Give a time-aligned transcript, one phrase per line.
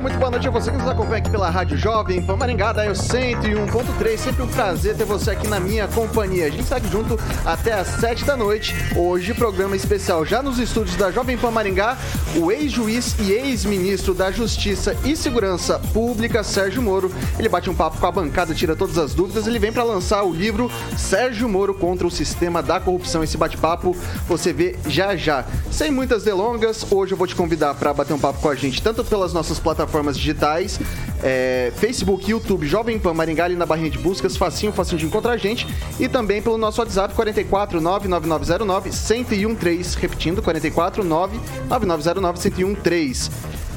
[0.00, 2.84] muito boa noite a você que nos acompanha aqui pela Rádio Jovem Pan Maringá, da
[2.86, 4.18] 101.3.
[4.18, 6.46] Sempre um prazer ter você aqui na minha companhia.
[6.46, 8.74] A gente segue junto até às 7 da noite.
[8.94, 11.96] Hoje, programa especial já nos estúdios da Jovem Pan Maringá,
[12.36, 17.10] o ex-juiz e ex-ministro da Justiça e Segurança Pública, Sérgio Moro.
[17.38, 19.46] Ele bate um papo com a bancada, tira todas as dúvidas.
[19.46, 23.24] Ele vem para lançar o livro Sérgio Moro contra o Sistema da Corrupção.
[23.24, 23.96] Esse bate-papo
[24.28, 25.46] você vê já já.
[25.70, 28.82] Sem muitas delongas, hoje eu vou te convidar para bater um papo com a gente,
[28.82, 30.78] tanto pelas nossas plataformas digitais,
[31.22, 35.32] é, Facebook, YouTube, Jovem Pan Maringá, ali na barrinha de buscas, facinho, facinho de encontrar
[35.32, 35.66] a gente,
[35.98, 43.30] e também pelo nosso WhatsApp 44 99909 1013, repetindo, 44 99909 1013.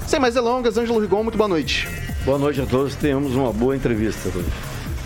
[0.07, 1.87] Sem mais delongas, Ângelo Rigon, muito boa noite.
[2.25, 4.49] Boa noite a todos, tenhamos uma boa entrevista hoje.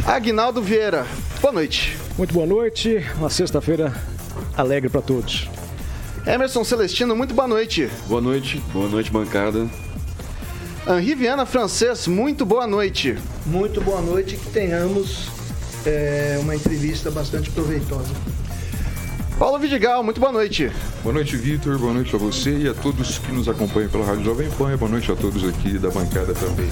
[0.05, 1.05] Aguinaldo Vieira,
[1.41, 1.97] boa noite.
[2.17, 3.93] Muito boa noite, uma sexta-feira
[4.57, 5.49] alegre para todos.
[6.25, 7.89] Emerson Celestino, muito boa noite.
[8.07, 9.67] Boa noite, boa noite, bancada.
[10.85, 13.17] Henri Viana Francês, muito boa noite.
[13.45, 15.29] Muito boa noite e que tenhamos
[15.85, 18.13] é, uma entrevista bastante proveitosa.
[19.39, 20.69] Paulo Vidigal, muito boa noite.
[21.01, 21.79] Boa noite, Vitor.
[21.79, 24.75] Boa noite a você e a todos que nos acompanham pela Rádio Jovem Pan.
[24.77, 26.69] Boa noite a todos aqui da bancada também.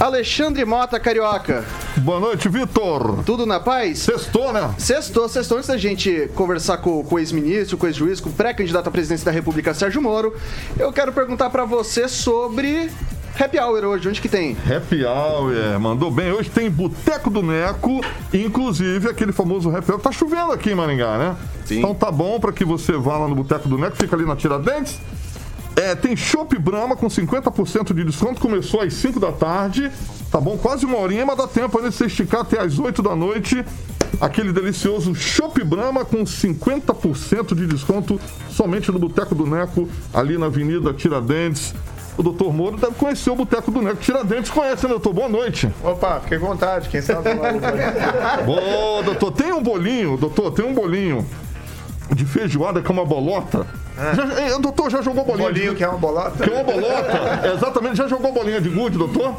[0.00, 1.64] Alexandre Mota, Carioca.
[1.98, 3.22] Boa noite, Vitor.
[3.24, 4.00] Tudo na paz?
[4.00, 4.74] Sextou, né?
[4.78, 5.58] Sextou, sextou.
[5.58, 8.90] Antes da gente conversar com, com o ex-ministro, com o ex-juiz, com o pré-candidato à
[8.90, 10.34] presidência da República, Sérgio Moro,
[10.78, 12.90] eu quero perguntar para você sobre
[13.38, 14.56] Happy Hour hoje, onde que tem?
[14.68, 16.30] Happy Hour, mandou bem.
[16.32, 18.00] Hoje tem Boteco do Neco,
[18.32, 20.00] inclusive aquele famoso Happy Hour.
[20.00, 21.36] Tá chovendo aqui em Maringá, né?
[21.64, 21.78] Sim.
[21.78, 24.36] Então tá bom para que você vá lá no Boteco do Neco, fica ali na
[24.36, 25.00] Tiradentes.
[25.74, 29.90] É, tem Chopp Brahma com 50% de desconto, começou às 5 da tarde,
[30.30, 30.58] tá bom?
[30.58, 33.64] Quase uma horinha, mas dá tempo ainda de você esticar até às 8 da noite.
[34.20, 38.20] Aquele delicioso Chopp Brahma com 50% de desconto
[38.50, 41.74] somente no Boteco do Neco, ali na Avenida Tiradentes.
[42.16, 43.96] O doutor Moro deve conhecer o Boteco do Neco.
[43.96, 45.12] Tiradentes conhece, né, doutor?
[45.14, 45.72] Boa noite.
[45.82, 47.58] Opa, fiquei com vontade, quem sabe logo.
[48.50, 51.26] Ô, doutor, tem um bolinho, doutor, tem um bolinho
[52.14, 53.66] de feijoada com uma bolota.
[54.14, 56.44] Já, eh, doutor, já jogou bolinha Bolinho de que é uma bolota?
[56.44, 57.48] Que é uma bolota?
[57.54, 59.34] Exatamente, já jogou bolinha de gude, doutor?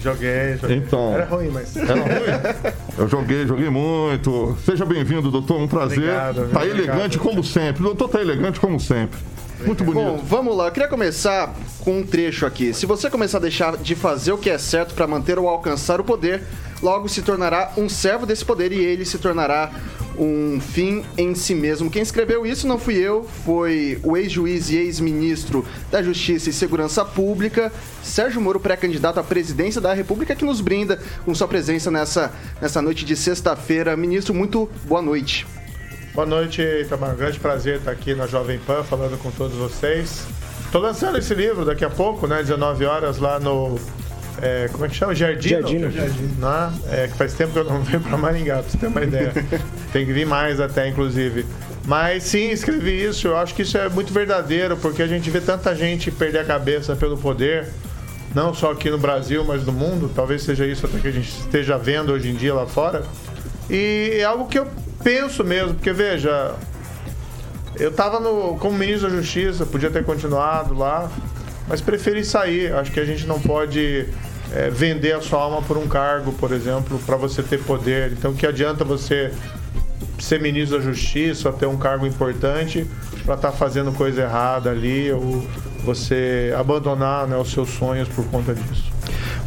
[0.00, 0.76] Joguei, joguei.
[0.76, 1.14] Então.
[1.14, 1.76] Era ruim, mas.
[1.76, 2.74] Era ruim?
[2.96, 4.56] Eu joguei, joguei muito.
[4.64, 5.60] Seja bem-vindo, doutor.
[5.60, 5.98] Um prazer.
[5.98, 6.66] Obrigado, tá obrigado.
[6.66, 7.82] elegante como sempre.
[7.82, 9.18] O doutor tá elegante como sempre.
[9.64, 10.04] Muito bonito.
[10.04, 10.66] Bom, vamos lá.
[10.66, 12.72] Eu queria começar com um trecho aqui.
[12.72, 16.00] Se você começar a deixar de fazer o que é certo para manter ou alcançar
[16.00, 16.42] o poder,
[16.82, 19.70] logo se tornará um servo desse poder e ele se tornará
[20.18, 21.90] um fim em si mesmo.
[21.90, 27.04] Quem escreveu isso não fui eu, foi o ex-juiz e ex-ministro da Justiça e Segurança
[27.04, 32.32] Pública, Sérgio Moro, pré-candidato à presidência da República, que nos brinda com sua presença nessa,
[32.60, 33.96] nessa noite de sexta-feira.
[33.96, 35.46] Ministro, muito boa noite.
[36.18, 37.14] Boa noite, Itamar.
[37.14, 40.26] Grande prazer estar aqui na Jovem Pan falando com todos vocês.
[40.64, 42.42] Estou lançando esse livro daqui a pouco, né?
[42.42, 43.78] 19 horas lá no.
[44.42, 45.14] é, como é que chama?
[45.14, 45.68] Jardino.
[45.68, 46.34] Jardino.
[46.40, 46.72] Né?
[46.90, 49.32] É, que faz tempo que eu não venho para Maringá, pra você ter uma ideia.
[49.92, 51.46] Tem que vir mais até, inclusive.
[51.86, 53.28] Mas sim, escrevi isso.
[53.28, 56.44] Eu acho que isso é muito verdadeiro, porque a gente vê tanta gente perder a
[56.44, 57.68] cabeça pelo poder,
[58.34, 60.10] não só aqui no Brasil, mas no mundo.
[60.12, 63.04] Talvez seja isso até que a gente esteja vendo hoje em dia lá fora.
[63.70, 64.66] E é algo que eu
[65.02, 66.54] penso mesmo, porque veja,
[67.76, 68.18] eu estava
[68.58, 71.10] como ministro da Justiça, podia ter continuado lá,
[71.68, 72.72] mas preferi sair.
[72.72, 74.06] Acho que a gente não pode
[74.52, 78.12] é, vender a sua alma por um cargo, por exemplo, para você ter poder.
[78.12, 79.32] Então, que adianta você
[80.18, 82.86] ser ministro da Justiça, ter um cargo importante
[83.24, 85.46] para estar fazendo coisa errada ali ou
[85.84, 88.87] você abandonar né, os seus sonhos por conta disso.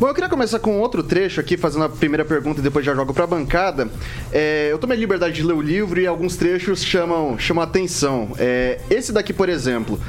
[0.01, 2.95] Bom, eu queria começar com outro trecho aqui, fazendo a primeira pergunta e depois já
[2.95, 3.87] jogo para a bancada.
[4.31, 8.31] É, eu tomei a liberdade de ler o livro e alguns trechos chamam, chamam atenção.
[8.39, 9.99] É, esse daqui, por exemplo.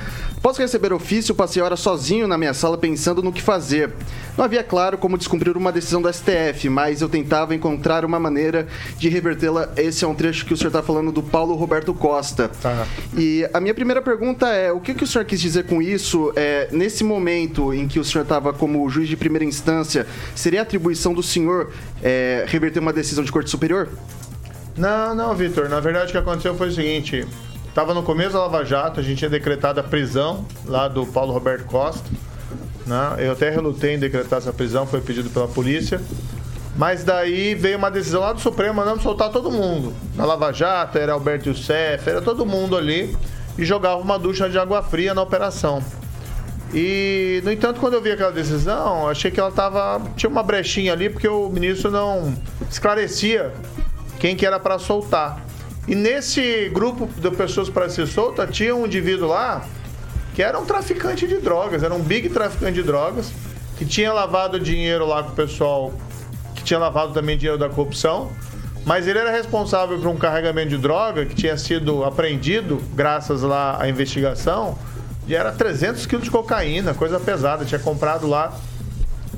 [0.42, 3.92] Posso receber ofício, passei horas sozinho na minha sala pensando no que fazer.
[4.36, 8.66] Não havia claro como descumprir uma decisão do STF, mas eu tentava encontrar uma maneira
[8.98, 9.68] de revertê-la.
[9.76, 12.50] Esse é um trecho que o senhor está falando do Paulo Roberto Costa.
[12.60, 12.88] Tá.
[13.16, 16.32] E a minha primeira pergunta é: o que, que o senhor quis dizer com isso?
[16.34, 21.14] É, nesse momento em que o senhor estava como juiz de primeira instância, seria atribuição
[21.14, 21.70] do senhor
[22.02, 23.88] é, reverter uma decisão de corte superior?
[24.76, 25.68] Não, não, Vitor.
[25.68, 27.24] Na verdade, o que aconteceu foi o seguinte:
[27.72, 31.32] estava no começo da Lava Jato, a gente tinha decretado a prisão lá do Paulo
[31.32, 32.06] Roberto Costa.
[32.86, 33.16] Né?
[33.18, 35.98] Eu até relutei em decretar essa prisão, foi pedido pela polícia.
[36.76, 39.94] Mas daí veio uma decisão lá do Supremo mandando soltar todo mundo.
[40.14, 43.16] Na Lava Jato, era Alberto Youssef, era todo mundo ali.
[43.56, 45.82] E jogava uma ducha de água fria na operação.
[46.74, 50.00] E, no entanto, quando eu vi aquela decisão, achei que ela tava.
[50.14, 52.34] tinha uma brechinha ali, porque o ministro não
[52.70, 53.52] esclarecia
[54.18, 55.51] quem que era para soltar.
[55.86, 59.66] E nesse grupo de pessoas para ser solta, tinha um indivíduo lá
[60.34, 63.32] que era um traficante de drogas, era um big traficante de drogas,
[63.76, 65.92] que tinha lavado dinheiro lá com o pessoal,
[66.54, 68.30] que tinha lavado também dinheiro da corrupção.
[68.84, 73.80] Mas ele era responsável por um carregamento de droga que tinha sido apreendido, graças lá
[73.80, 74.76] à investigação,
[75.26, 77.64] e era 300 quilos de cocaína, coisa pesada.
[77.64, 78.52] Tinha comprado lá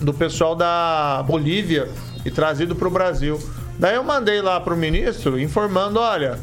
[0.00, 1.88] do pessoal da Bolívia
[2.24, 3.38] e trazido para o Brasil.
[3.78, 6.38] Daí eu mandei lá para o ministro informando: olha,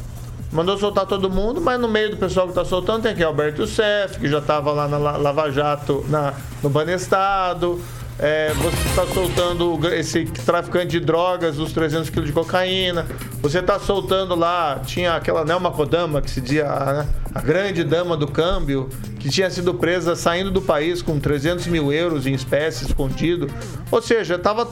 [0.52, 3.62] mandou soltar todo mundo, mas no meio do pessoal que está soltando tem aqui Alberto
[3.62, 7.80] Youssef, que já estava lá na Lava Jato, na, no Banestado.
[8.18, 13.06] É, você está soltando esse traficante de drogas, os 300 quilos de cocaína.
[13.40, 18.16] Você está soltando lá, tinha aquela Nelma Kodama, que se dizia a, a, grande dama
[18.16, 18.88] do câmbio,
[19.18, 23.48] que tinha sido presa saindo do país com 300 mil euros em espécie escondido.
[23.90, 24.68] Ou seja, estava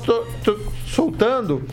[0.87, 1.65] soltando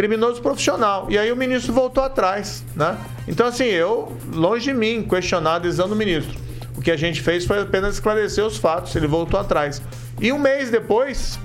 [0.00, 1.08] criminoso profissional.
[1.10, 2.96] E aí o ministro voltou atrás, né?
[3.28, 6.38] Então, assim, eu, longe de mim, questionar a decisão do ministro.
[6.74, 9.82] O que a gente fez foi apenas esclarecer os fatos, ele voltou atrás.
[10.18, 11.38] E um mês depois,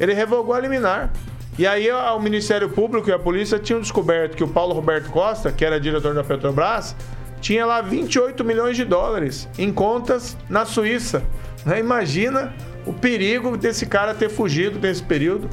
[0.00, 1.12] ele revogou a liminar.
[1.58, 5.52] E aí o Ministério Público e a polícia tinham descoberto que o Paulo Roberto Costa,
[5.52, 6.96] que era diretor da Petrobras,
[7.42, 11.22] tinha lá 28 milhões de dólares em contas na Suíça.
[11.66, 11.80] Né?
[11.80, 12.54] Imagina
[12.86, 15.50] o perigo desse cara ter fugido nesse período.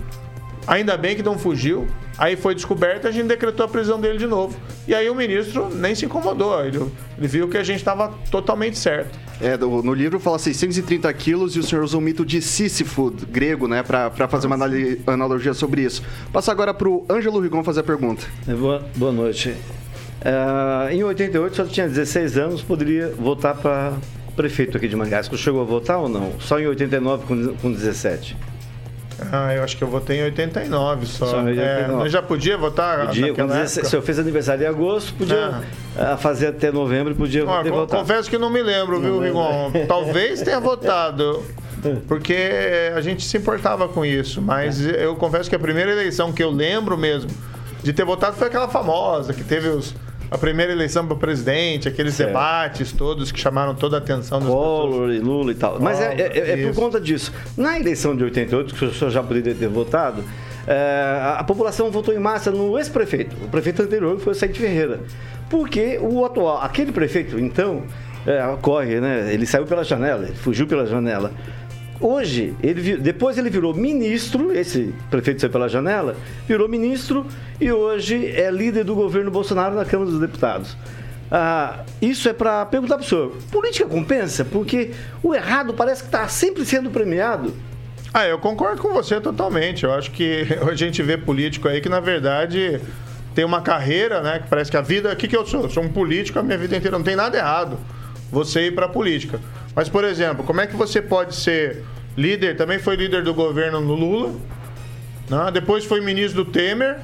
[0.69, 1.88] Ainda bem que não fugiu.
[2.16, 4.56] Aí foi descoberto a gente decretou a prisão dele de novo.
[4.88, 6.63] E aí o ministro nem se incomodou.
[6.63, 6.77] Ele,
[7.18, 9.18] ele viu que a gente estava totalmente certo.
[9.42, 13.68] É, no livro fala 630 quilos e o senhor usa um mito de Sísifo, grego,
[13.68, 14.57] né, para fazer uma
[15.07, 16.04] analogia sobre isso.
[16.31, 18.27] Passa agora para o Ângelo Rigon fazer a pergunta.
[18.48, 19.56] É, boa, boa noite.
[20.19, 23.94] Uh, em 88, só tinha 16 anos, poderia votar para
[24.36, 25.36] prefeito aqui de Mangasco.
[25.36, 26.33] Chegou a votar ou não?
[26.39, 28.36] Só em 89 com, com 17?
[29.31, 31.25] Ah, eu acho que eu votei em 89 só.
[31.27, 32.06] só em 89.
[32.06, 33.68] É, já podia votar podia, época?
[33.68, 35.62] Se eu fiz aniversário em agosto, podia
[35.98, 36.18] ah.
[36.18, 38.01] fazer até novembro, podia ah, ter votado.
[38.01, 39.71] Confesso que não me lembro, viu, Rigon?
[39.88, 41.44] Talvez tenha votado.
[42.07, 42.36] Porque
[42.95, 45.06] a gente se importava com isso, mas é.
[45.06, 47.31] eu confesso que a primeira eleição que eu lembro mesmo
[47.81, 49.95] de ter votado foi aquela famosa, que teve os,
[50.31, 52.29] a primeira eleição para presidente, aqueles certo.
[52.29, 55.79] debates todos que chamaram toda a atenção das Collor e Lula e tal.
[55.79, 57.33] Mas é, é, é por conta disso.
[57.57, 60.23] Na eleição de 88, que o senhor já poderia ter votado,
[60.67, 65.01] é, a população votou em massa no ex-prefeito, o prefeito anterior, foi o Said Ferreira.
[65.49, 67.83] Porque o atual, aquele prefeito, então,
[68.27, 69.33] é, corre, né?
[69.33, 71.31] Ele saiu pela janela, ele fugiu pela janela.
[72.01, 76.15] Hoje, ele, depois ele virou ministro, esse prefeito saiu pela janela,
[76.47, 77.25] virou ministro
[77.59, 80.77] e hoje é líder do governo Bolsonaro na Câmara dos Deputados.
[81.29, 84.45] Ah, isso é para perguntar para o senhor: política compensa?
[84.45, 84.91] Porque
[85.21, 87.53] o errado parece que está sempre sendo premiado.
[88.13, 89.83] Ah, eu concordo com você totalmente.
[89.83, 92.79] Eu acho que a gente vê político aí que, na verdade,
[93.35, 94.39] tem uma carreira, né?
[94.39, 95.11] Que parece que a vida.
[95.11, 95.63] O que, que eu sou?
[95.63, 96.97] Eu sou um político a minha vida inteira.
[96.97, 97.77] Não tem nada errado
[98.31, 99.39] você ir para a política.
[99.79, 101.85] Mas, por exemplo, como é que você pode ser
[102.17, 104.35] líder, também foi líder do governo no Lula,
[105.30, 105.49] né?
[105.54, 106.97] depois foi ministro do Temer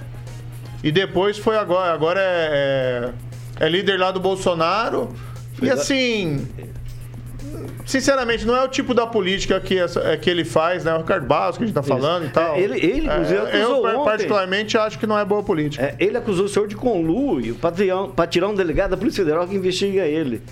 [0.84, 3.14] e depois foi agora, agora é,
[3.62, 5.16] é, é líder lá do Bolsonaro.
[5.62, 6.46] E assim,
[7.86, 10.94] sinceramente, não é o tipo da política que, essa, é, que ele faz, né?
[10.96, 12.32] O Ricardo Barros, que a gente tá falando Isso.
[12.32, 12.56] e tal.
[12.58, 14.04] É, ele, ele inclusive, é, Eu, ontem.
[14.04, 15.82] particularmente, acho que não é boa política.
[15.82, 19.56] É, ele acusou o senhor de conluio para tirar um delegado da Polícia Federal que
[19.56, 20.44] investiga ele.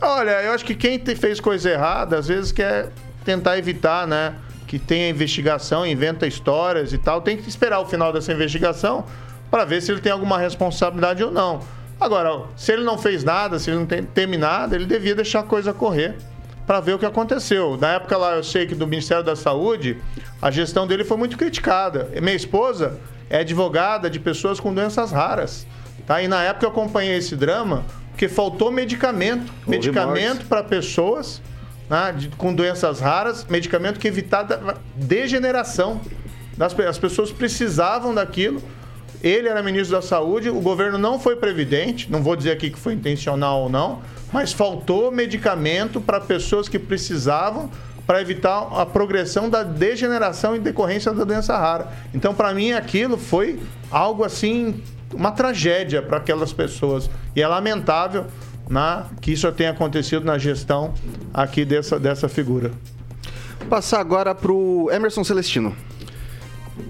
[0.00, 2.90] Olha, eu acho que quem fez coisa errada, às vezes quer
[3.24, 4.34] tentar evitar, né?
[4.66, 7.20] Que tenha investigação, inventa histórias e tal.
[7.20, 9.04] Tem que esperar o final dessa investigação
[9.50, 11.60] para ver se ele tem alguma responsabilidade ou não.
[12.00, 15.40] Agora, se ele não fez nada, se ele não tem, teme nada, ele devia deixar
[15.40, 16.16] a coisa correr
[16.64, 17.76] para ver o que aconteceu.
[17.76, 19.96] Na época lá, eu sei que do Ministério da Saúde,
[20.40, 22.08] a gestão dele foi muito criticada.
[22.20, 25.66] Minha esposa é advogada de pessoas com doenças raras.
[26.06, 26.22] Tá?
[26.22, 27.84] E na época eu acompanhei esse drama,
[28.18, 29.52] porque faltou medicamento.
[29.64, 31.40] medicamento para pessoas
[31.88, 36.00] né, de, com doenças raras, medicamento que evitava degeneração.
[36.56, 38.60] Das, as pessoas precisavam daquilo.
[39.22, 42.78] Ele era ministro da Saúde, o governo não foi previdente, não vou dizer aqui que
[42.78, 47.70] foi intencional ou não, mas faltou medicamento para pessoas que precisavam
[48.04, 51.92] para evitar a progressão da degeneração em decorrência da doença rara.
[52.12, 53.60] Então, para mim, aquilo foi
[53.90, 54.82] algo assim,
[55.14, 57.08] uma tragédia para aquelas pessoas.
[57.34, 58.26] E é lamentável
[58.68, 60.92] na, que isso tenha acontecido na gestão
[61.32, 62.70] aqui dessa, dessa figura.
[63.68, 65.74] Passar agora para o Emerson Celestino.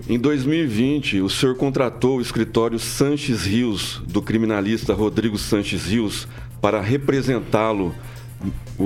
[0.08, 6.28] Em 2020, o senhor contratou o escritório Sanches Rios, do criminalista Rodrigo Sanches Rios,
[6.60, 7.94] para representá-lo.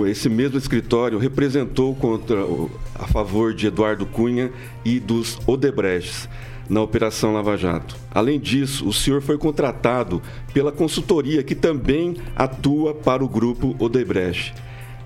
[0.06, 2.38] Esse mesmo escritório representou contra,
[2.94, 4.50] a favor de Eduardo Cunha
[4.84, 6.28] e dos Odebrechts
[6.68, 7.96] na Operação Lava Jato.
[8.10, 14.54] Além disso, o senhor foi contratado pela consultoria que também atua para o grupo Odebrecht.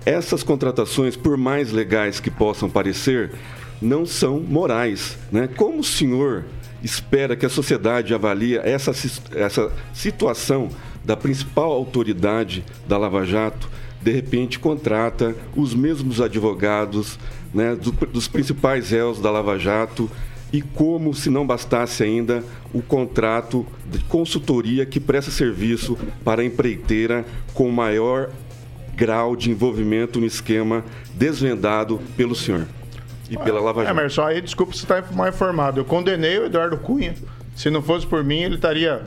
[0.05, 3.33] Essas contratações, por mais legais que possam parecer,
[3.81, 5.17] não são morais.
[5.31, 5.47] Né?
[5.47, 6.45] Como o senhor
[6.81, 8.91] espera que a sociedade avalie essa,
[9.35, 10.69] essa situação
[11.03, 13.69] da principal autoridade da Lava Jato,
[14.01, 17.17] de repente contrata os mesmos advogados
[17.53, 20.09] né, do, dos principais réus da Lava Jato
[20.51, 26.45] e como, se não bastasse ainda, o contrato de consultoria que presta serviço para a
[26.45, 28.29] empreiteira com maior
[28.95, 32.65] grau de envolvimento no esquema desvendado pelo senhor
[33.29, 33.93] e pela Lava Jato.
[33.93, 35.81] Emerson, aí desculpa se está mal informado.
[35.81, 37.13] Eu condenei o Eduardo Cunha.
[37.55, 39.03] Se não fosse por mim, ele estaria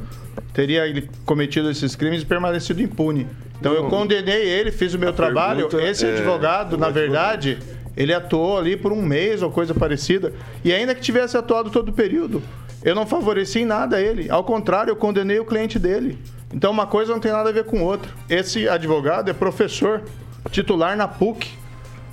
[0.53, 3.27] teria ele cometido esses crimes e permanecido impune.
[3.59, 5.69] Então eu condenei ele, fiz o meu trabalho.
[5.81, 7.59] Esse é, advogado, na verdade,
[7.97, 10.33] ele atuou ali por um mês ou coisa parecida.
[10.65, 12.43] E ainda que tivesse atuado todo o período,
[12.83, 14.31] eu não favoreci em nada ele.
[14.31, 16.19] Ao contrário, eu condenei o cliente dele.
[16.53, 18.11] Então uma coisa não tem nada a ver com outra.
[18.29, 20.03] Esse advogado é professor
[20.51, 21.49] titular na PUC,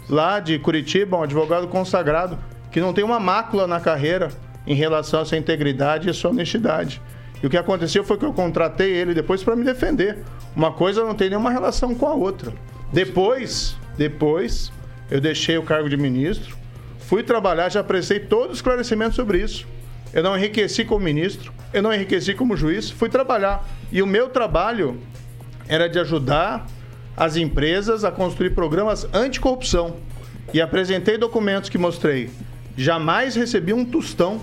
[0.10, 2.38] lá de Curitiba, um advogado consagrado,
[2.72, 4.29] que não tem uma mácula na carreira
[4.65, 7.01] em relação à sua integridade e sua honestidade.
[7.41, 10.19] E o que aconteceu foi que eu contratei ele depois para me defender.
[10.55, 12.51] Uma coisa não tem nenhuma relação com a outra.
[12.91, 14.72] Depois, depois,
[15.10, 16.56] eu deixei o cargo de ministro,
[17.00, 19.66] fui trabalhar, já prestei todo o esclarecimento sobre isso.
[20.14, 23.68] Eu não enriqueci como ministro, eu não enriqueci como juiz, fui trabalhar.
[23.92, 25.00] E o meu trabalho
[25.68, 26.66] era de ajudar
[27.16, 29.98] as empresas a construir programas anticorrupção.
[30.54, 32.30] E apresentei documentos que mostrei.
[32.78, 34.42] Jamais recebi um tostão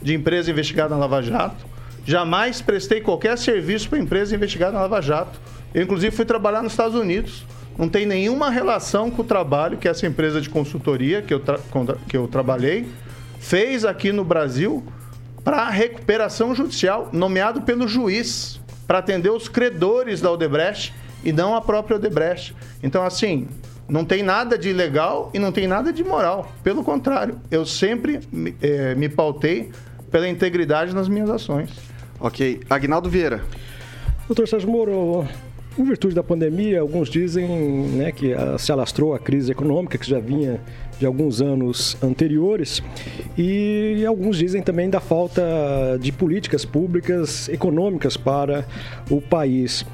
[0.00, 1.66] de empresa investigada na Lava Jato.
[2.04, 5.40] Jamais prestei qualquer serviço para empresa investigada na Lava Jato.
[5.74, 7.44] Eu, inclusive, fui trabalhar nos Estados Unidos.
[7.78, 11.42] Não tem nenhuma relação com o trabalho que essa empresa de consultoria que eu,
[12.08, 12.86] que eu trabalhei
[13.38, 14.84] fez aqui no Brasil
[15.42, 21.60] para recuperação judicial, nomeado pelo juiz para atender os credores da Odebrecht e não a
[21.60, 22.54] própria Odebrecht.
[22.82, 23.48] Então, assim,
[23.88, 26.52] não tem nada de ilegal e não tem nada de moral.
[26.62, 28.20] Pelo contrário, eu sempre
[28.60, 29.70] é, me pautei
[30.10, 31.70] pela integridade nas minhas ações.
[32.20, 32.60] Ok.
[32.70, 33.42] Agnaldo Vieira.
[34.28, 35.26] Doutor Sérgio Moro,
[35.78, 40.18] em virtude da pandemia, alguns dizem né, que se alastrou a crise econômica que já
[40.18, 40.60] vinha
[40.98, 42.82] de alguns anos anteriores
[43.36, 45.42] e alguns dizem também da falta
[46.00, 48.66] de políticas públicas econômicas para
[49.10, 49.84] o país.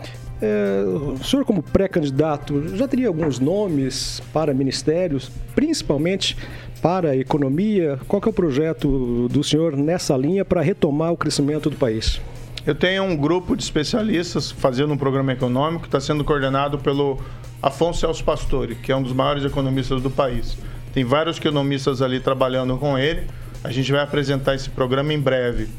[0.40, 6.36] É, o senhor, como pré-candidato, já teria alguns nomes para ministérios, principalmente
[6.80, 7.98] para a economia?
[8.06, 12.20] Qual é o projeto do senhor nessa linha para retomar o crescimento do país?
[12.68, 17.18] Eu tenho um grupo de especialistas fazendo um programa econômico que está sendo coordenado pelo
[17.62, 20.54] Afonso Celso Pastore, que é um dos maiores economistas do país.
[20.92, 23.26] Tem vários economistas ali trabalhando com ele.
[23.64, 25.70] A gente vai apresentar esse programa em breve.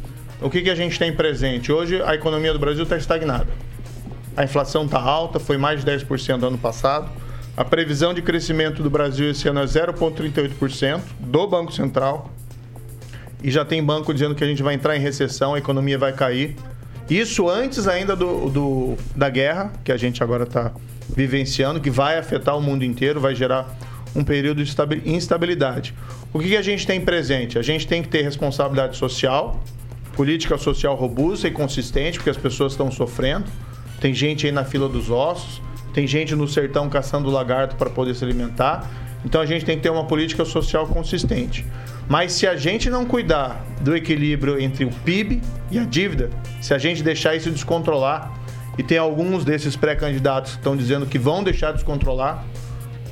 [0.42, 1.72] O que, que a gente tem presente?
[1.72, 3.54] Hoje a economia do Brasil está estagnada.
[4.36, 7.08] A inflação está alta, foi mais de 10% no ano passado.
[7.56, 12.32] A previsão de crescimento do Brasil esse ano é 0,38% do Banco Central.
[13.44, 16.14] E já tem banco dizendo que a gente vai entrar em recessão, a economia vai
[16.14, 16.56] cair.
[17.10, 20.72] Isso antes ainda do, do da guerra, que a gente agora está
[21.16, 23.68] vivenciando, que vai afetar o mundo inteiro, vai gerar
[24.16, 24.72] um período de
[25.06, 25.94] instabilidade.
[26.32, 27.58] O que, que a gente tem presente?
[27.58, 29.64] A gente tem que ter responsabilidade social,
[30.14, 33.46] política social robusta e consistente, porque as pessoas estão sofrendo.
[34.00, 35.62] Tem gente aí na fila dos ossos,
[35.94, 38.88] tem gente no sertão caçando lagarto para poder se alimentar.
[39.26, 41.66] Então a gente tem que ter uma política social consistente.
[42.10, 46.74] Mas se a gente não cuidar do equilíbrio entre o PIB e a dívida, se
[46.74, 48.34] a gente deixar isso descontrolar,
[48.80, 52.44] e tem alguns desses pré-candidatos que estão dizendo que vão deixar descontrolar,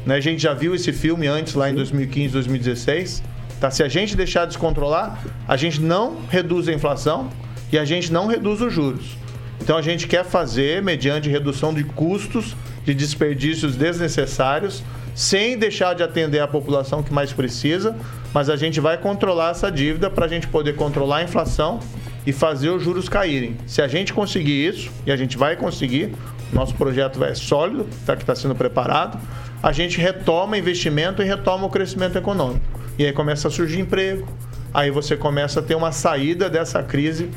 [0.05, 0.15] né?
[0.15, 3.21] A gente já viu esse filme antes, lá em 2015, 2016.
[3.59, 3.69] Tá?
[3.69, 7.29] Se a gente deixar descontrolar, a gente não reduz a inflação
[7.71, 9.17] e a gente não reduz os juros.
[9.61, 14.81] Então a gente quer fazer mediante redução de custos, de desperdícios desnecessários,
[15.13, 17.93] sem deixar de atender a população que mais precisa,
[18.33, 21.79] mas a gente vai controlar essa dívida para a gente poder controlar a inflação
[22.25, 23.57] e fazer os juros caírem.
[23.65, 26.13] Se a gente conseguir isso, e a gente vai conseguir,
[26.51, 29.19] nosso projeto é sólido, tá, que está sendo preparado,
[29.61, 32.65] a gente retoma investimento e retoma o crescimento econômico.
[32.99, 34.27] E aí começa a surgir emprego,
[34.73, 37.29] aí você começa a ter uma saída dessa crise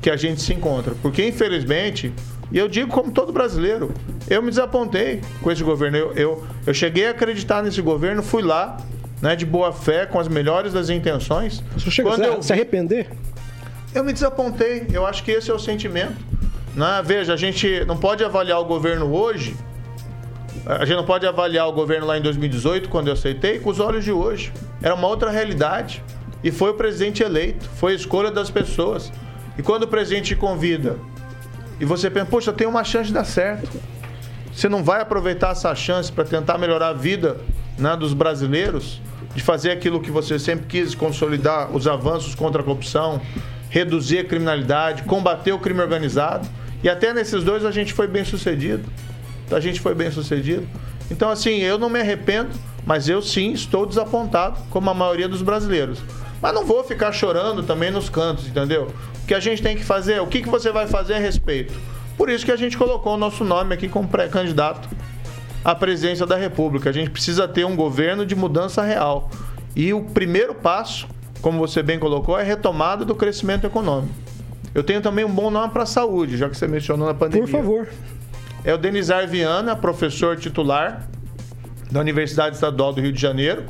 [0.00, 0.94] que a gente se encontra.
[1.02, 2.12] Porque, infelizmente,
[2.52, 3.92] e eu digo como todo brasileiro,
[4.28, 5.96] eu me desapontei com esse governo.
[5.96, 8.76] Eu, eu, eu cheguei a acreditar nesse governo, fui lá,
[9.20, 11.62] né, de boa fé, com as melhores das intenções.
[11.74, 13.08] Você chega Quando a eu se arrepender?
[13.94, 14.86] eu me desapontei.
[14.92, 16.16] Eu acho que esse é o sentimento.
[16.74, 17.02] Né?
[17.04, 19.56] Veja, a gente não pode avaliar o governo hoje.
[20.66, 23.80] A gente não pode avaliar o governo lá em 2018, quando eu aceitei, com os
[23.80, 24.52] olhos de hoje.
[24.82, 26.02] Era uma outra realidade.
[26.44, 29.12] E foi o presidente eleito, foi a escolha das pessoas.
[29.56, 30.98] E quando o presidente te convida
[31.80, 33.80] e você pensa, poxa, tem uma chance de dar certo.
[34.52, 37.38] Você não vai aproveitar essa chance para tentar melhorar a vida
[37.78, 39.00] né, dos brasileiros,
[39.36, 43.20] de fazer aquilo que você sempre quis, consolidar os avanços contra a corrupção,
[43.68, 46.48] reduzir a criminalidade, combater o crime organizado.
[46.82, 48.84] E até nesses dois a gente foi bem sucedido.
[49.50, 50.66] A gente foi bem sucedido.
[51.10, 52.48] Então, assim, eu não me arrependo,
[52.86, 55.98] mas eu sim estou desapontado, como a maioria dos brasileiros.
[56.40, 58.88] Mas não vou ficar chorando também nos cantos, entendeu?
[59.22, 61.74] O que a gente tem que fazer, o que, que você vai fazer a respeito?
[62.16, 64.88] Por isso que a gente colocou o nosso nome aqui como pré-candidato
[65.66, 66.90] à presidência da República.
[66.90, 69.28] A gente precisa ter um governo de mudança real.
[69.74, 71.08] E o primeiro passo,
[71.42, 74.14] como você bem colocou, é a retomada do crescimento econômico.
[74.72, 77.48] Eu tenho também um bom nome para a saúde, já que você mencionou na pandemia.
[77.48, 77.88] Por favor.
[78.64, 81.08] É o Denizar Viana, professor titular
[81.90, 83.64] da Universidade Estadual do Rio de Janeiro,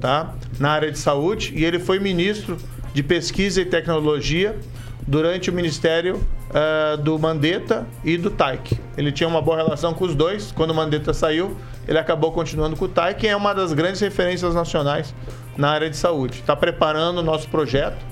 [0.00, 0.32] tá?
[0.60, 2.56] na área de saúde, e ele foi ministro
[2.94, 4.56] de Pesquisa e Tecnologia
[5.04, 8.78] durante o Ministério uh, do Mandetta e do Taik.
[8.96, 10.52] Ele tinha uma boa relação com os dois.
[10.52, 14.00] Quando o Mandetta saiu, ele acabou continuando com o Taik, que é uma das grandes
[14.00, 15.14] referências nacionais
[15.56, 16.40] na área de saúde.
[16.40, 18.04] Está preparando o nosso projeto.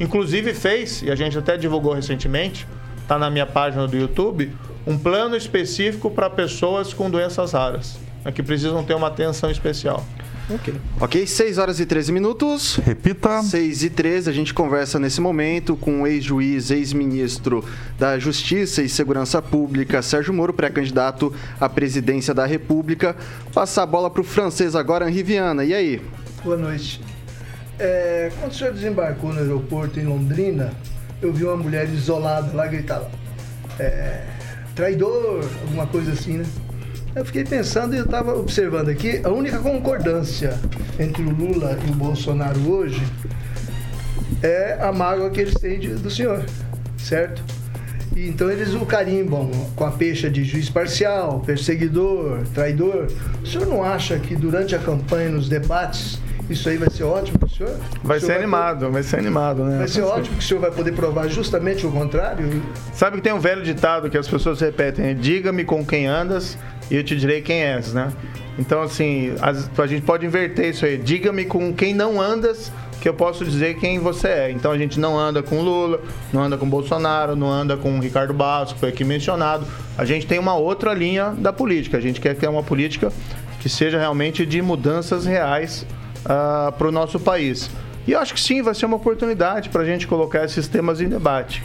[0.00, 2.66] Inclusive fez, e a gente até divulgou recentemente,
[3.00, 4.52] está na minha página do YouTube,
[4.86, 10.04] um plano específico para pessoas com doenças raras, né, que precisam ter uma atenção especial.
[10.50, 10.74] Ok.
[11.00, 12.76] Ok, 6 horas e 13 minutos.
[12.76, 13.42] Repita.
[13.42, 17.64] 6 e 13, a gente conversa nesse momento com o ex-juiz, ex-ministro
[17.98, 23.16] da Justiça e Segurança Pública, Sérgio Moro, pré-candidato à presidência da República.
[23.54, 25.64] Passar a bola para o francês agora, Henri Viana.
[25.64, 26.02] E aí?
[26.44, 27.00] Boa noite.
[27.78, 30.72] É, quando o senhor desembarcou no aeroporto em Londrina,
[31.20, 33.08] eu vi uma mulher isolada lá gritar
[33.78, 34.24] é,
[34.74, 36.44] traidor, alguma coisa assim, né?
[37.14, 40.58] Eu fiquei pensando e eu estava observando aqui, a única concordância
[40.98, 43.02] entre o Lula e o Bolsonaro hoje
[44.42, 46.42] é a mágoa que eles têm de, do senhor,
[46.96, 47.42] certo?
[48.16, 53.08] E então eles o carimbam com a pecha de juiz parcial, perseguidor, traidor.
[53.42, 57.38] O senhor não acha que durante a campanha, nos debates, isso aí vai ser ótimo
[57.38, 57.76] para o senhor?
[58.02, 59.78] Vai o senhor ser animado, vai, vai ser animado, né?
[59.78, 62.62] Vai ser ótimo que o senhor vai poder provar justamente o contrário.
[62.92, 66.58] Sabe que tem um velho ditado que as pessoas repetem: diga-me com quem andas
[66.92, 68.12] e eu te direi quem és, né?
[68.58, 70.98] Então, assim, a, a gente pode inverter isso aí.
[70.98, 74.50] Diga-me com quem não andas que eu posso dizer quem você é.
[74.50, 76.02] Então a gente não anda com Lula,
[76.32, 78.34] não anda com Bolsonaro, não anda com Ricardo
[78.66, 79.66] que foi aqui mencionado.
[79.96, 81.96] A gente tem uma outra linha da política.
[81.96, 83.10] A gente quer ter uma política
[83.58, 85.86] que seja realmente de mudanças reais
[86.26, 87.70] uh, para o nosso país.
[88.06, 91.00] E eu acho que sim, vai ser uma oportunidade para a gente colocar esses temas
[91.00, 91.62] em debate.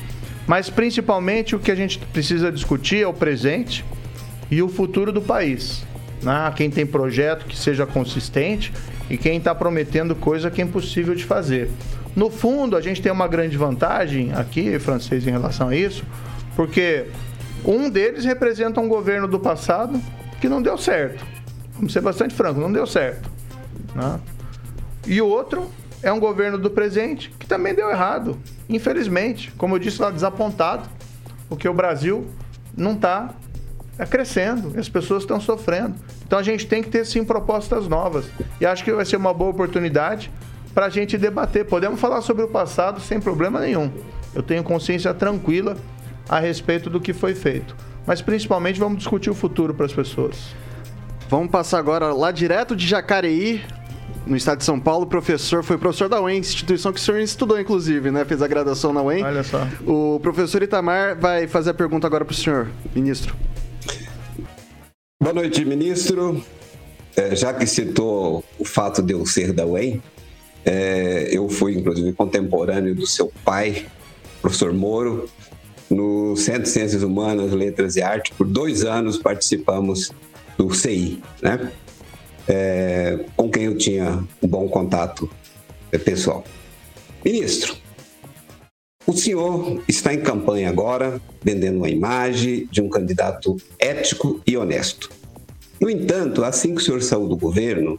[0.48, 3.84] Mas principalmente o que a gente precisa discutir é o presente
[4.50, 5.84] e o futuro do país.
[6.22, 6.54] Né?
[6.56, 8.74] Quem tem projeto que seja consistente
[9.10, 11.70] e quem está prometendo coisa que é impossível de fazer.
[12.16, 16.04] No fundo, a gente tem uma grande vantagem aqui, francês, em relação a isso,
[16.56, 17.06] porque
[17.64, 20.02] um deles representa um governo do passado
[20.42, 21.24] que não deu certo.
[21.76, 23.30] Vamos ser bastante franco, não deu certo.
[23.94, 24.20] Né?
[25.06, 25.70] E o outro
[26.02, 29.52] é um governo do presente que também deu errado, infelizmente.
[29.58, 30.90] Como eu disse lá, desapontado,
[31.48, 32.28] porque o Brasil
[32.76, 33.34] não está
[34.00, 35.96] é crescendo, as pessoas estão sofrendo.
[36.26, 38.26] Então a gente tem que ter sim propostas novas.
[38.62, 40.32] E acho que vai ser uma boa oportunidade
[40.74, 41.66] para a gente debater.
[41.66, 43.92] Podemos falar sobre o passado sem problema nenhum.
[44.36, 45.76] Eu tenho consciência tranquila
[46.30, 47.76] a respeito do que foi feito.
[48.06, 50.56] Mas principalmente vamos discutir o futuro para as pessoas.
[51.30, 53.62] Vamos passar agora lá direto de Jacareí,
[54.26, 57.60] no estado de São Paulo, professor, foi professor da UEM, instituição que o senhor estudou,
[57.60, 58.24] inclusive, né?
[58.26, 59.24] Fez a graduação na UEM.
[59.24, 59.66] Olha só.
[59.86, 63.36] O professor Itamar vai fazer a pergunta agora para o senhor, ministro.
[65.20, 66.46] Boa noite, ministro.
[67.16, 70.00] É, já que citou o fato de eu ser da UEM,
[70.64, 73.88] é, eu fui, inclusive, contemporâneo do seu pai,
[74.44, 75.28] professor Moro,
[75.90, 78.32] no Centro de Ciências Humanas, Letras e Arte.
[78.36, 80.12] Por dois anos participamos
[80.56, 81.72] do CI, né?
[82.48, 85.28] É, com quem eu tinha um bom contato
[85.92, 86.44] é, pessoal.
[87.26, 87.76] Ministro,
[89.08, 95.10] o senhor está em campanha agora, vendendo uma imagem de um candidato ético e honesto.
[95.80, 97.98] No entanto, assim que o senhor saiu do governo,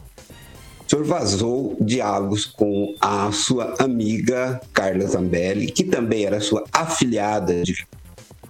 [0.85, 7.63] o senhor vazou diálogos com a sua amiga Carla Zambelli, que também era sua afilhada
[7.63, 7.87] de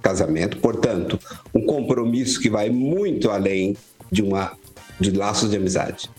[0.02, 1.18] casamento, portanto,
[1.54, 3.78] um compromisso que vai muito além
[4.12, 4.52] de uma
[5.00, 6.10] de laços de amizade.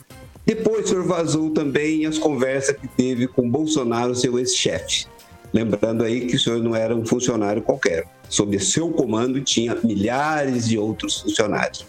[0.47, 5.07] Depois o senhor vazou também as conversas que teve com Bolsonaro, seu ex-chefe.
[5.53, 8.05] Lembrando aí que o senhor não era um funcionário qualquer.
[8.29, 11.85] Sob seu comando tinha milhares de outros funcionários.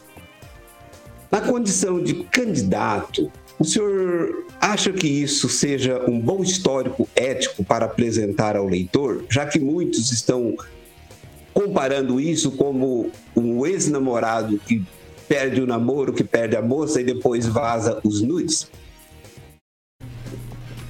[1.31, 7.85] Na condição de candidato, o senhor acha que isso seja um bom histórico ético para
[7.85, 10.55] apresentar ao leitor, já que muitos estão
[11.53, 14.83] comparando isso como um ex-namorado que
[15.27, 18.67] perde o namoro, que perde a moça e depois vaza os nudes?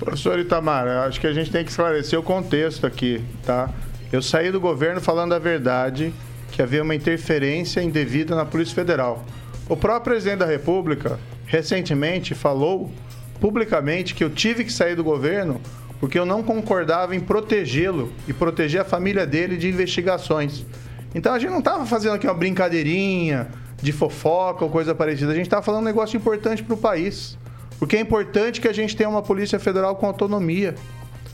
[0.02, 3.70] Professor Itamar, acho que a gente tem que esclarecer o contexto aqui, tá?
[4.12, 6.12] Eu saí do governo falando a verdade,
[6.52, 9.24] que havia uma interferência indevida na Polícia Federal.
[9.70, 12.92] O próprio presidente da República, recentemente, falou
[13.40, 15.62] publicamente que eu tive que sair do governo
[16.00, 20.66] porque eu não concordava em protegê-lo e proteger a família dele de investigações.
[21.14, 25.36] Então a gente não estava fazendo aqui uma brincadeirinha de fofoca ou coisa parecida, a
[25.36, 27.38] gente estava falando um negócio importante para o país.
[27.82, 30.76] Porque é importante que a gente tenha uma Polícia Federal com autonomia.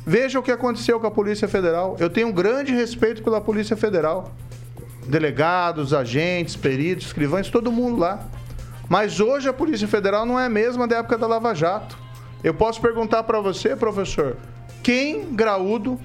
[0.06, 1.98] Veja o que aconteceu com a Polícia Federal.
[2.00, 4.32] Eu tenho um grande respeito pela Polícia Federal
[5.06, 8.26] delegados, agentes, peritos, escrivães, todo mundo lá.
[8.88, 11.98] Mas hoje a Polícia Federal não é a mesma da época da Lava Jato.
[12.42, 14.38] Eu posso perguntar para você, professor,
[14.82, 16.00] quem graúdo,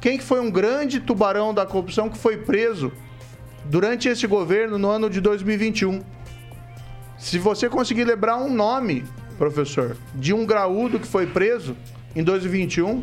[0.00, 2.92] quem que foi um grande tubarão da corrupção que foi preso
[3.64, 6.00] durante esse governo no ano de 2021?
[7.18, 9.04] Se você conseguir lembrar um nome,
[9.40, 11.74] professor, de um graúdo que foi preso
[12.14, 13.02] em 2021,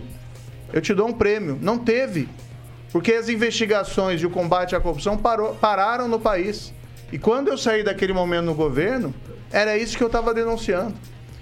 [0.72, 1.58] eu te dou um prêmio.
[1.60, 2.30] Não teve.
[2.92, 6.72] Porque as investigações e o combate à corrupção parou, pararam no país.
[7.12, 9.16] E quando eu saí daquele momento no governo,
[9.52, 10.94] era isso que eu estava denunciando.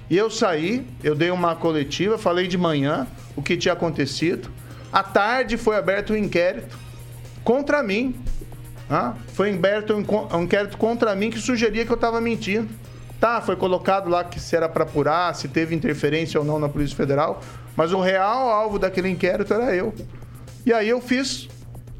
[0.10, 3.05] E eu saí, eu dei uma coletiva, falei de manhã
[3.36, 4.49] o que tinha acontecido.
[4.93, 6.77] À tarde foi aberto um inquérito
[7.43, 8.15] contra mim.
[8.89, 12.69] Ah, foi aberto um inquérito contra mim que sugeria que eu estava mentindo.
[13.19, 16.67] Tá, foi colocado lá que se era para apurar, se teve interferência ou não na
[16.67, 17.41] Polícia Federal,
[17.75, 19.93] mas o real alvo daquele inquérito era eu.
[20.65, 21.47] E aí eu fiz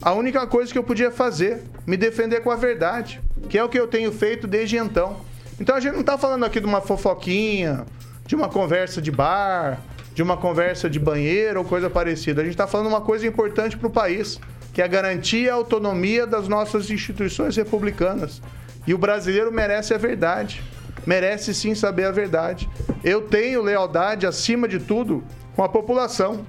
[0.02, 3.70] a única coisa que eu podia fazer, me defender com a verdade, que é o
[3.70, 5.18] que eu tenho feito desde então.
[5.60, 7.86] Então a gente não está falando aqui de uma fofoquinha,
[8.26, 9.80] de uma conversa de bar,
[10.14, 12.42] de uma conversa de banheiro ou coisa parecida.
[12.42, 14.40] A gente está falando uma coisa importante para o país,
[14.74, 18.42] que é garantir a autonomia das nossas instituições republicanas.
[18.86, 20.62] E o brasileiro merece a verdade.
[21.06, 22.70] Merece sim saber a verdade.
[23.04, 25.24] Eu tenho lealdade, acima de tudo,
[25.56, 26.46] com a população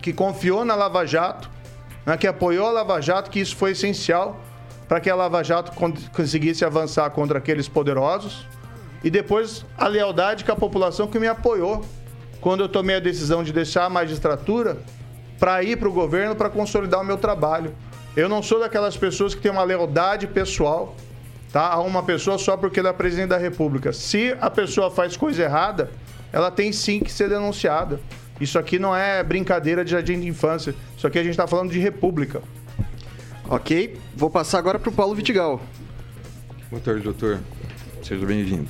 [0.00, 1.50] que confiou na Lava Jato,
[2.04, 4.40] né, que apoiou a Lava Jato, que isso foi essencial
[4.88, 5.72] para que a Lava Jato
[6.12, 8.46] conseguisse avançar contra aqueles poderosos.
[9.02, 11.84] E depois a lealdade com a população que me apoiou
[12.40, 14.78] quando eu tomei a decisão de deixar a magistratura
[15.38, 17.74] para ir para o governo para consolidar o meu trabalho.
[18.16, 20.94] Eu não sou daquelas pessoas que têm uma lealdade pessoal
[21.54, 23.92] tá, a uma pessoa só porque ela é presidente da República.
[23.92, 25.88] Se a pessoa faz coisa errada,
[26.32, 28.00] ela tem sim que ser denunciada.
[28.40, 30.74] Isso aqui não é brincadeira de jardim de infância.
[30.96, 32.42] Isso aqui a gente está falando de república.
[33.48, 35.62] Ok, vou passar agora para o Paulo Vitigal.
[36.68, 37.38] Boa tarde, doutor.
[38.02, 38.68] Seja bem-vindo.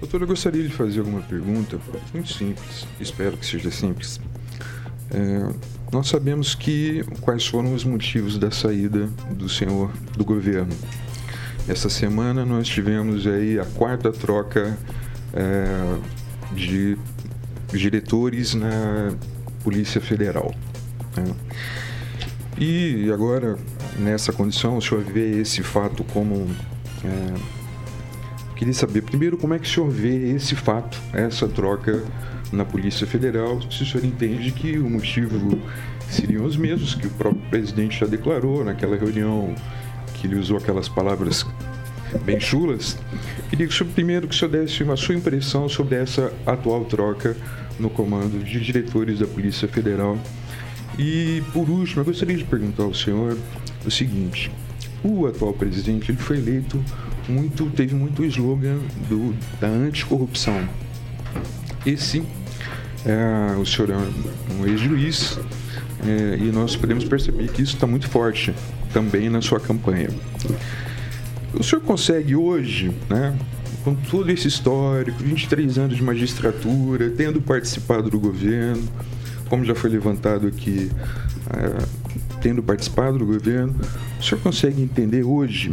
[0.00, 1.78] Doutor, eu gostaria de fazer alguma pergunta
[2.14, 2.86] muito simples.
[2.98, 4.18] Espero que seja simples.
[5.10, 5.54] É,
[5.92, 10.74] nós sabemos que quais foram os motivos da saída do senhor do governo.
[11.68, 14.78] Essa semana nós tivemos aí a quarta troca
[15.34, 15.98] é,
[16.52, 16.96] de
[17.72, 19.12] diretores na
[19.64, 20.54] Polícia Federal.
[21.16, 21.24] Né?
[22.56, 23.58] E agora,
[23.98, 26.48] nessa condição, o senhor vê esse fato como.
[27.04, 27.34] É,
[28.54, 32.02] queria saber, primeiro, como é que o senhor vê esse fato, essa troca
[32.52, 35.60] na Polícia Federal, se o senhor entende que o motivo
[36.08, 39.54] seriam os mesmos que o próprio presidente já declarou naquela reunião,
[40.16, 41.46] que ele usou aquelas palavras
[42.24, 42.96] bem chulas.
[43.50, 47.36] Queria que primeiro que o senhor desse uma sua impressão sobre essa atual troca
[47.78, 50.18] no comando de diretores da Polícia Federal.
[50.98, 53.36] E por último, eu gostaria de perguntar ao senhor
[53.84, 54.50] o seguinte:
[55.04, 56.82] o atual presidente ele foi eleito
[57.28, 60.66] muito, teve muito slogan do, da anticorrupção.
[61.84, 62.22] Esse,
[63.04, 63.96] é, o senhor é
[64.54, 65.38] um ex-juiz
[66.04, 68.54] é, e nós podemos perceber que isso está muito forte
[68.92, 70.08] também na sua campanha.
[71.54, 73.36] O senhor consegue hoje, né,
[73.82, 78.82] com todo esse histórico, 23 anos de magistratura, tendo participado do governo,
[79.48, 80.90] como já foi levantado aqui,
[81.50, 81.86] é,
[82.40, 83.74] tendo participado do governo,
[84.18, 85.70] o senhor consegue entender hoje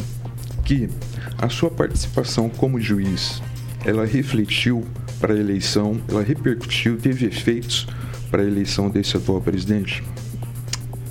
[0.63, 0.89] que
[1.38, 3.41] a sua participação como juiz,
[3.86, 4.86] ela refletiu
[5.19, 7.88] para a eleição, ela repercutiu, teve efeitos
[8.29, 10.03] para a eleição desse atual presidente?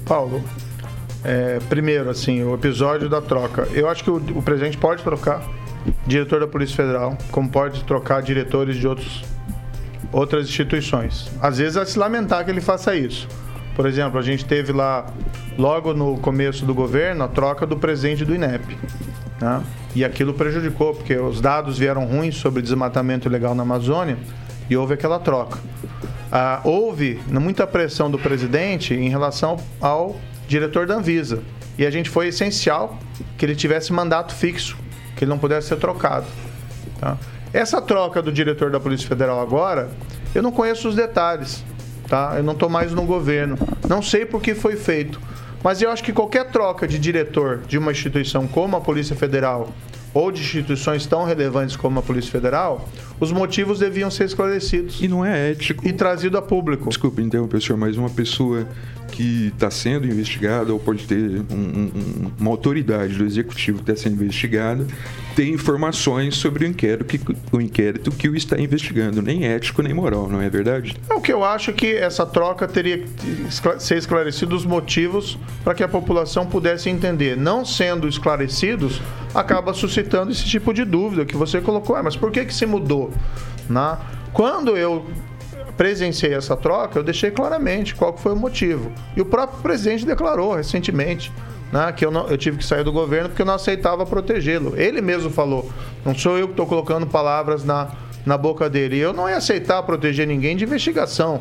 [0.02, 0.42] Paulo,
[1.24, 3.68] é, primeiro, assim, o episódio da troca.
[3.72, 5.42] Eu acho que o, o presidente pode trocar
[6.06, 9.24] diretor da Polícia Federal, como pode trocar diretores de outros
[10.12, 11.30] outras instituições.
[11.40, 13.26] Às vezes é se lamentar que ele faça isso.
[13.74, 15.06] Por exemplo, a gente teve lá,
[15.58, 18.76] logo no começo do governo, a troca do presidente do INEP.
[19.40, 19.62] Né?
[19.94, 24.18] E aquilo prejudicou, porque os dados vieram ruins sobre desmatamento ilegal na Amazônia
[24.68, 25.58] e houve aquela troca.
[26.32, 30.16] Ah, houve muita pressão do presidente em relação ao
[30.48, 31.42] diretor da Anvisa.
[31.78, 32.98] E a gente foi essencial
[33.36, 34.78] que ele tivesse mandato fixo,
[35.14, 36.26] que ele não pudesse ser trocado.
[36.98, 37.18] Tá?
[37.52, 39.90] Essa troca do diretor da Polícia Federal agora,
[40.34, 41.62] eu não conheço os detalhes
[42.12, 42.34] tá?
[42.36, 43.56] Eu não estou mais no governo.
[43.88, 45.18] Não sei por que foi feito.
[45.64, 49.70] Mas eu acho que qualquer troca de diretor de uma instituição como a Polícia Federal
[50.14, 55.00] ou de instituições tão relevantes como a Polícia Federal, os motivos deviam ser esclarecidos.
[55.00, 55.86] E não é ético.
[55.86, 56.88] E trazido a público.
[56.88, 58.66] Desculpe interromper, senhor, mas uma pessoa
[59.12, 64.02] que está sendo investigada ou pode ter um, um, uma autoridade do executivo que está
[64.02, 64.86] sendo investigada
[65.34, 67.20] tem informações sobre o inquérito, que,
[67.50, 70.96] o inquérito que o está investigando, nem ético nem moral, não é verdade?
[71.08, 73.48] É o que eu acho que essa troca teria que
[73.78, 77.36] ser esclarecido os motivos para que a população pudesse entender.
[77.36, 79.00] Não sendo esclarecidos,
[79.34, 81.96] acaba suscitando esse tipo de dúvida que você colocou.
[81.96, 83.10] Ah, mas por que, que se mudou?
[83.68, 83.96] Né?
[84.32, 85.06] Quando eu
[85.76, 88.92] presenciei essa troca, eu deixei claramente qual foi o motivo.
[89.16, 91.32] E o próprio presidente declarou recentemente
[91.72, 94.74] né, que eu, não, eu tive que sair do governo porque eu não aceitava protegê-lo.
[94.76, 95.70] Ele mesmo falou,
[96.04, 97.88] não sou eu que estou colocando palavras na,
[98.26, 98.98] na boca dele.
[98.98, 101.40] Eu não ia aceitar proteger ninguém de investigação.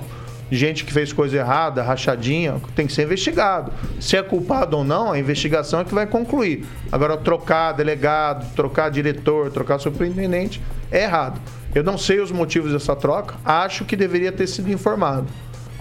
[0.49, 3.71] Gente que fez coisa errada, rachadinha, tem que ser investigado.
[4.01, 6.65] Se é culpado ou não, a investigação é que vai concluir.
[6.91, 11.39] Agora, trocar delegado, trocar diretor, trocar superintendente é errado.
[11.73, 15.27] Eu não sei os motivos dessa troca, acho que deveria ter sido informado.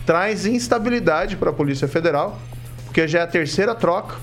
[0.07, 2.39] Traz instabilidade para a Polícia Federal,
[2.85, 4.17] porque já é a terceira troca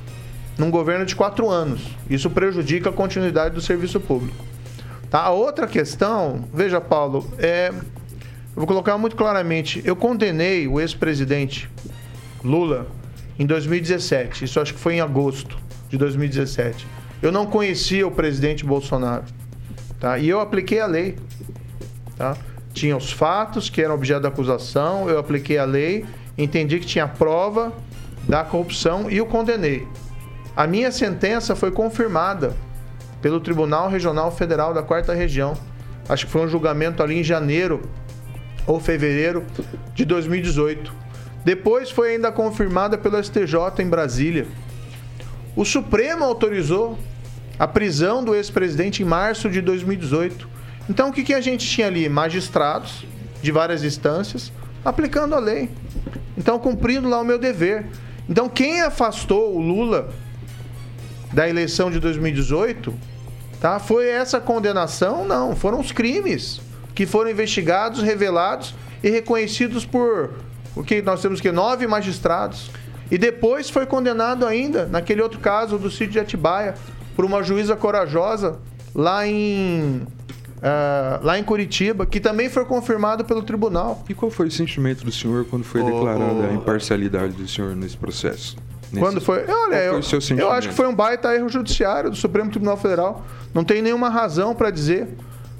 [0.57, 1.81] num governo de quatro anos.
[2.09, 4.45] Isso prejudica a continuidade do serviço público.
[5.09, 5.21] Tá?
[5.21, 7.69] A outra questão, veja, Paulo, é.
[7.69, 9.81] Eu vou colocar muito claramente.
[9.85, 11.69] Eu condenei o ex-presidente
[12.43, 12.87] Lula
[13.37, 14.45] em 2017.
[14.45, 15.57] Isso acho que foi em agosto
[15.89, 16.87] de 2017.
[17.21, 19.25] Eu não conhecia o presidente Bolsonaro.
[19.99, 20.17] Tá?
[20.17, 21.17] E eu apliquei a lei.
[22.17, 22.35] Tá?
[22.73, 26.05] Tinha os fatos que eram objeto da acusação, eu apliquei a lei,
[26.37, 27.73] entendi que tinha prova
[28.27, 29.87] da corrupção e o condenei.
[30.55, 32.55] A minha sentença foi confirmada
[33.21, 35.55] pelo Tribunal Regional Federal da Quarta Região.
[36.09, 37.81] Acho que foi um julgamento ali em janeiro
[38.65, 39.45] ou fevereiro
[39.93, 40.93] de 2018.
[41.43, 44.47] Depois foi ainda confirmada pelo STJ em Brasília.
[45.55, 46.97] O Supremo autorizou
[47.57, 50.56] a prisão do ex-presidente em março de 2018.
[50.89, 52.07] Então, o que, que a gente tinha ali?
[52.07, 53.05] Magistrados
[53.41, 54.51] de várias instâncias
[54.83, 55.69] aplicando a lei.
[56.37, 57.85] Então, cumprindo lá o meu dever.
[58.29, 60.09] Então, quem afastou o Lula
[61.33, 62.93] da eleição de 2018
[63.59, 65.25] tá, foi essa condenação?
[65.25, 66.61] Não, foram os crimes
[66.95, 68.73] que foram investigados, revelados
[69.03, 70.31] e reconhecidos por
[70.75, 72.71] o que nós temos que nove magistrados.
[73.09, 76.75] E depois foi condenado ainda, naquele outro caso do sítio de Atibaia,
[77.15, 78.59] por uma juíza corajosa
[78.93, 80.05] lá em
[80.57, 84.03] Uh, lá em Curitiba, que também foi confirmado pelo tribunal.
[84.09, 87.75] E qual foi o sentimento do senhor quando foi oh, declarada a imparcialidade do senhor
[87.75, 88.57] nesse processo?
[88.91, 88.99] Nesse...
[88.99, 89.45] Quando foi?
[89.47, 90.01] Olha, eu,
[90.37, 93.23] eu acho que foi um baita erro judiciário do Supremo Tribunal Federal.
[93.53, 95.07] Não tem nenhuma razão para dizer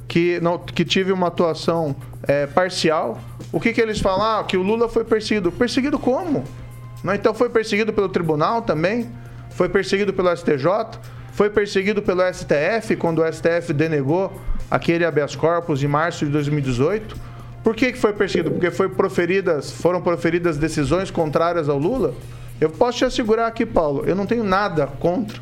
[0.08, 3.20] que, não, que tive uma atuação é, parcial.
[3.52, 4.40] O que, que eles falam?
[4.40, 5.52] Ah, que o Lula foi perseguido.
[5.52, 6.44] Perseguido como?
[7.04, 9.10] Não, então foi perseguido pelo tribunal também?
[9.52, 11.00] Foi perseguido pelo STJ?
[11.34, 14.34] Foi perseguido pelo STF quando o STF denegou
[14.70, 17.16] aquele habeas corpus em março de 2018.
[17.64, 18.52] Por que, que foi perseguido?
[18.52, 22.14] Porque foi proferidas, foram proferidas decisões contrárias ao Lula?
[22.60, 25.40] Eu posso te assegurar aqui, Paulo, eu não tenho nada contra,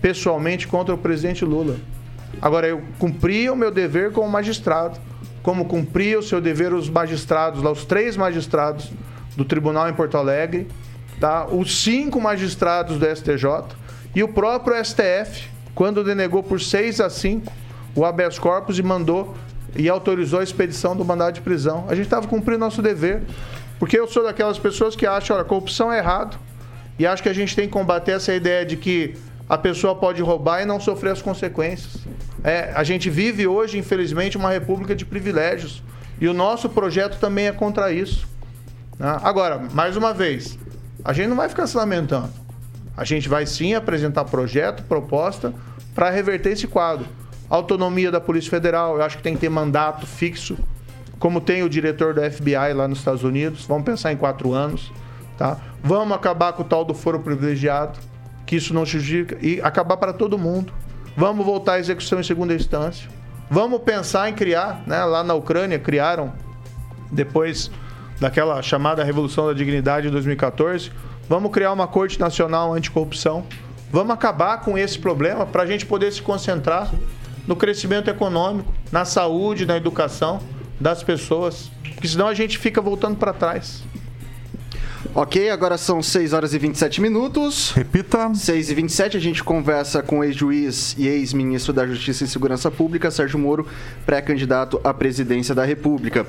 [0.00, 1.76] pessoalmente, contra o presidente Lula.
[2.40, 4.98] Agora, eu cumpria o meu dever como magistrado,
[5.42, 8.90] como cumpria o seu dever os magistrados, lá, os três magistrados
[9.36, 10.68] do tribunal em Porto Alegre,
[11.20, 11.46] tá?
[11.46, 13.76] os cinco magistrados do STJ
[14.14, 17.52] e o próprio STF, quando denegou por 6 a 5
[17.94, 19.34] o habeas corpus e mandou
[19.74, 21.86] e autorizou a expedição do mandado de prisão.
[21.88, 23.22] A gente estava cumprindo nosso dever.
[23.78, 26.38] Porque eu sou daquelas pessoas que acham, olha, corrupção é errado.
[26.98, 29.16] E acho que a gente tem que combater essa ideia de que
[29.48, 31.96] a pessoa pode roubar e não sofrer as consequências.
[32.44, 35.82] É, a gente vive hoje, infelizmente, uma república de privilégios.
[36.20, 38.28] E o nosso projeto também é contra isso.
[38.98, 39.18] Né?
[39.22, 40.56] Agora, mais uma vez,
[41.04, 42.30] a gente não vai ficar se lamentando.
[42.96, 45.52] A gente vai sim apresentar projeto, proposta,
[45.94, 47.06] para reverter esse quadro
[47.56, 50.56] autonomia da Polícia Federal, eu acho que tem que ter mandato fixo,
[51.18, 53.66] como tem o diretor do FBI lá nos Estados Unidos.
[53.66, 54.90] Vamos pensar em quatro anos,
[55.36, 55.58] tá?
[55.84, 57.98] Vamos acabar com o tal do foro privilegiado,
[58.46, 60.72] que isso não justifica, e acabar para todo mundo.
[61.14, 63.08] Vamos voltar à execução em segunda instância.
[63.50, 65.04] Vamos pensar em criar, né?
[65.04, 66.32] Lá na Ucrânia criaram
[67.10, 67.70] depois
[68.18, 70.90] daquela chamada Revolução da Dignidade de 2014.
[71.28, 73.44] Vamos criar uma Corte Nacional Anticorrupção.
[73.90, 76.90] Vamos acabar com esse problema para a gente poder se concentrar
[77.46, 80.40] no crescimento econômico, na saúde, na educação
[80.80, 81.70] das pessoas.
[81.94, 83.82] Porque senão a gente fica voltando para trás.
[85.14, 87.72] Ok, agora são 6 horas e 27 minutos.
[87.72, 88.32] Repita.
[88.34, 92.70] 6 e 27, a gente conversa com o ex-juiz e ex-ministro da Justiça e Segurança
[92.70, 93.66] Pública, Sérgio Moro,
[94.06, 96.26] pré-candidato à presidência da República.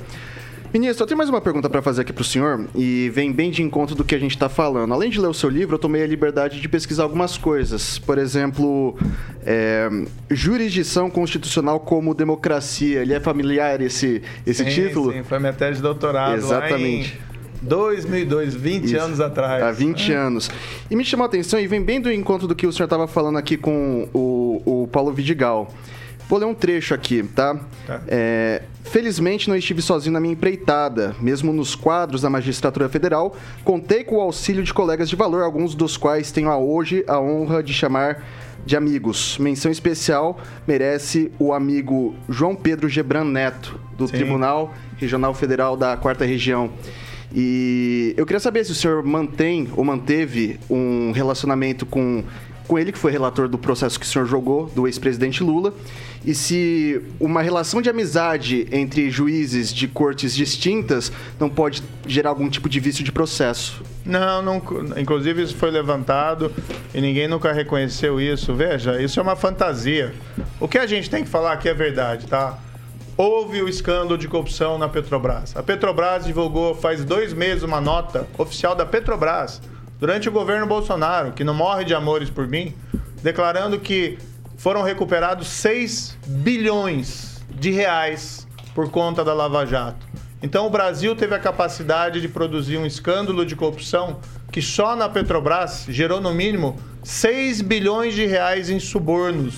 [0.74, 3.48] Ministro, eu tenho mais uma pergunta para fazer aqui para o senhor e vem bem
[3.48, 4.92] de encontro do que a gente está falando.
[4.92, 8.00] Além de ler o seu livro, eu tomei a liberdade de pesquisar algumas coisas.
[8.00, 8.98] Por exemplo,
[9.46, 9.88] é,
[10.28, 13.02] jurisdição constitucional como democracia.
[13.02, 15.12] Ele é familiar esse, esse sim, título?
[15.12, 17.20] Sim, foi minha tese de doutorado Exatamente.
[17.20, 18.98] lá em 2002, 20 Isso.
[18.98, 19.62] anos atrás.
[19.62, 20.16] Há 20 É.
[20.16, 20.50] anos.
[20.90, 23.06] E me chamou a atenção e vem bem do encontro do que o senhor estava
[23.06, 25.72] falando aqui com o, o Paulo Vidigal.
[26.28, 27.58] Vou ler um trecho aqui, tá?
[27.86, 28.00] Tá.
[28.08, 31.14] É, felizmente não estive sozinho na minha empreitada.
[31.20, 35.74] Mesmo nos quadros da Magistratura Federal, contei com o auxílio de colegas de valor, alguns
[35.74, 38.24] dos quais tenho a hoje a honra de chamar
[38.64, 39.36] de amigos.
[39.38, 44.14] Menção especial merece o amigo João Pedro Gebran Neto, do Sim.
[44.14, 46.70] Tribunal Regional Federal da Quarta Região.
[47.34, 52.22] E eu queria saber se o senhor mantém ou manteve um relacionamento com,
[52.66, 55.74] com ele, que foi relator do processo que o senhor jogou, do ex-presidente Lula,
[56.24, 62.48] e se uma relação de amizade entre juízes de cortes distintas não pode gerar algum
[62.48, 63.82] tipo de vício de processo.
[64.04, 64.62] Não, não,
[64.96, 66.50] inclusive isso foi levantado
[66.94, 68.54] e ninguém nunca reconheceu isso.
[68.54, 70.14] Veja, isso é uma fantasia.
[70.58, 72.58] O que a gente tem que falar aqui é verdade, tá?
[73.16, 75.56] Houve o escândalo de corrupção na Petrobras.
[75.56, 79.62] A Petrobras divulgou faz dois meses uma nota oficial da Petrobras,
[80.04, 82.74] durante o governo Bolsonaro, que não morre de amores por mim,
[83.22, 84.18] declarando que
[84.58, 90.06] foram recuperados 6 bilhões de reais por conta da Lava Jato.
[90.42, 94.20] Então o Brasil teve a capacidade de produzir um escândalo de corrupção
[94.52, 99.54] que só na Petrobras gerou no mínimo 6 bilhões de reais em subornos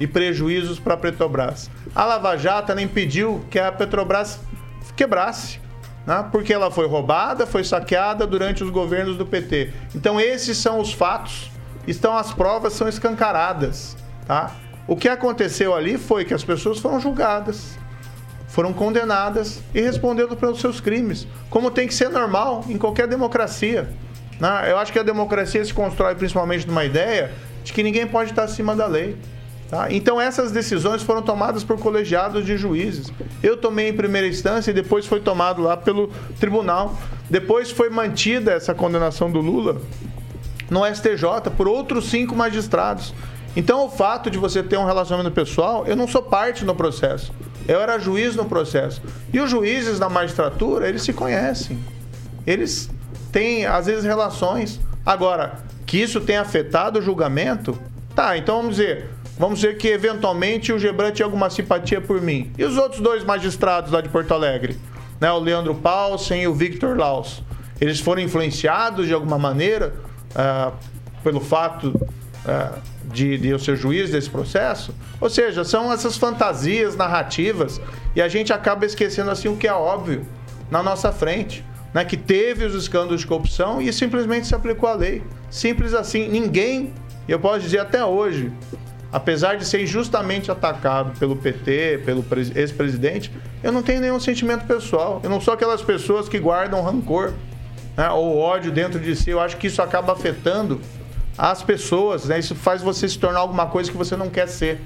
[0.00, 1.70] e prejuízos para a Petrobras.
[1.94, 4.40] A Lava Jato ela impediu que a Petrobras
[4.96, 5.60] quebrasse,
[6.06, 6.24] né?
[6.30, 9.72] porque ela foi roubada, foi saqueada durante os governos do PT.
[9.94, 11.50] Então esses são os fatos,
[11.86, 14.52] estão as provas são escancaradas, tá?
[14.86, 17.78] O que aconteceu ali foi que as pessoas foram julgadas,
[18.48, 23.88] foram condenadas e responderam pelos seus crimes, como tem que ser normal em qualquer democracia.
[24.38, 24.70] né?
[24.70, 27.32] Eu acho que a democracia se constrói principalmente numa ideia
[27.64, 29.16] de que ninguém pode estar acima da lei.
[29.74, 29.88] Tá?
[29.90, 33.12] Então essas decisões foram tomadas por colegiados de juízes.
[33.42, 36.08] Eu tomei em primeira instância e depois foi tomado lá pelo
[36.38, 36.96] tribunal.
[37.28, 39.82] Depois foi mantida essa condenação do Lula
[40.70, 43.12] no STJ por outros cinco magistrados.
[43.56, 47.32] Então, o fato de você ter um relacionamento pessoal, eu não sou parte no processo.
[47.66, 49.00] Eu era juiz no processo.
[49.32, 51.78] E os juízes da magistratura, eles se conhecem.
[52.44, 52.90] Eles
[53.30, 54.80] têm, às vezes, relações.
[55.06, 57.78] Agora, que isso tenha afetado o julgamento,
[58.14, 59.13] tá, então vamos dizer.
[59.36, 62.52] Vamos dizer que eventualmente o Gebran tinha alguma simpatia por mim.
[62.56, 64.78] E os outros dois magistrados lá de Porto Alegre?
[65.20, 67.42] Né, o Leandro Paulsen e o Victor Laus.
[67.80, 69.94] Eles foram influenciados de alguma maneira
[70.34, 70.72] ah,
[71.22, 71.92] pelo fato
[72.46, 74.94] ah, de, de eu ser juiz desse processo?
[75.20, 77.80] Ou seja, são essas fantasias narrativas
[78.14, 80.24] e a gente acaba esquecendo assim o que é óbvio
[80.70, 81.64] na nossa frente.
[81.92, 85.22] Né, que teve os escândalos de corrupção e simplesmente se aplicou a lei.
[85.48, 86.28] Simples assim.
[86.28, 86.92] Ninguém,
[87.28, 88.50] eu posso dizer até hoje,
[89.14, 93.30] apesar de ser injustamente atacado pelo PT, pelo pres- ex-presidente,
[93.62, 95.20] eu não tenho nenhum sentimento pessoal.
[95.22, 97.32] Eu não sou aquelas pessoas que guardam rancor
[97.96, 99.30] né, ou ódio dentro de si.
[99.30, 100.80] Eu acho que isso acaba afetando
[101.38, 102.24] as pessoas.
[102.24, 102.40] Né?
[102.40, 104.80] Isso faz você se tornar alguma coisa que você não quer ser.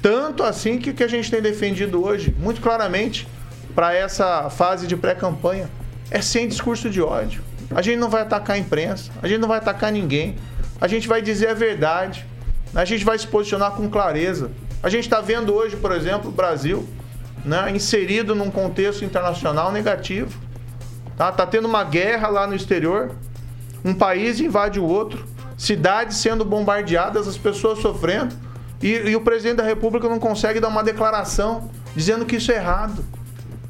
[0.00, 3.28] Tanto assim que o que a gente tem defendido hoje, muito claramente,
[3.74, 5.68] para essa fase de pré-campanha,
[6.10, 7.42] é sem discurso de ódio.
[7.74, 10.36] A gente não vai atacar a imprensa, a gente não vai atacar ninguém.
[10.80, 12.24] A gente vai dizer a verdade.
[12.74, 14.50] A gente vai se posicionar com clareza.
[14.82, 16.88] A gente está vendo hoje, por exemplo, o Brasil
[17.44, 20.38] né, inserido num contexto internacional negativo.
[21.16, 21.32] Tá?
[21.32, 23.10] tá tendo uma guerra lá no exterior,
[23.84, 28.36] um país invade o outro, cidades sendo bombardeadas, as pessoas sofrendo,
[28.80, 32.56] e, e o presidente da República não consegue dar uma declaração dizendo que isso é
[32.56, 33.04] errado,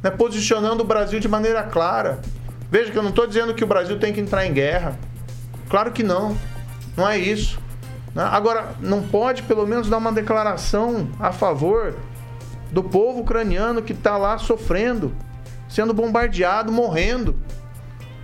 [0.02, 0.10] né?
[0.10, 2.20] posicionando o Brasil de maneira clara.
[2.70, 4.98] Veja que eu não estou dizendo que o Brasil tem que entrar em guerra.
[5.70, 6.36] Claro que não.
[6.94, 7.58] Não é isso.
[8.18, 8.24] Né?
[8.32, 11.94] Agora, não pode pelo menos dar uma declaração a favor
[12.72, 15.14] do povo ucraniano que está lá sofrendo,
[15.68, 17.36] sendo bombardeado, morrendo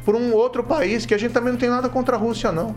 [0.05, 2.75] por um outro país, que a gente também não tem nada contra a Rússia, não.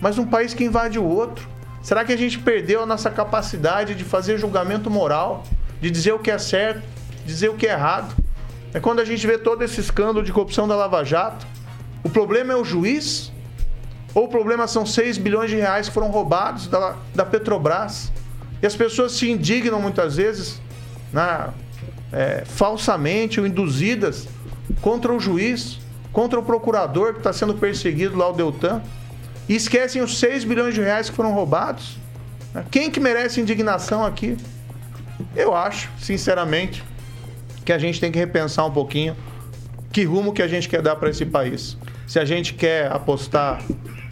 [0.00, 1.48] Mas um país que invade o outro.
[1.82, 5.42] Será que a gente perdeu a nossa capacidade de fazer julgamento moral,
[5.80, 6.80] de dizer o que é certo,
[7.24, 8.14] dizer o que é errado?
[8.72, 11.44] É quando a gente vê todo esse escândalo de corrupção da Lava Jato.
[12.04, 13.32] O problema é o juiz?
[14.16, 18.10] Ou o problema são 6 bilhões de reais que foram roubados da, da Petrobras?
[18.62, 20.58] E as pessoas se indignam muitas vezes,
[21.12, 21.50] né,
[22.10, 24.26] é, falsamente ou induzidas,
[24.80, 25.78] contra o juiz,
[26.14, 28.80] contra o procurador que está sendo perseguido lá, o Deltan,
[29.46, 31.98] e esquecem os 6 bilhões de reais que foram roubados.
[32.54, 32.64] Né?
[32.70, 34.34] Quem que merece indignação aqui?
[35.36, 36.82] Eu acho, sinceramente,
[37.66, 39.14] que a gente tem que repensar um pouquinho
[39.92, 41.76] que rumo que a gente quer dar para esse país.
[42.06, 43.60] Se a gente quer apostar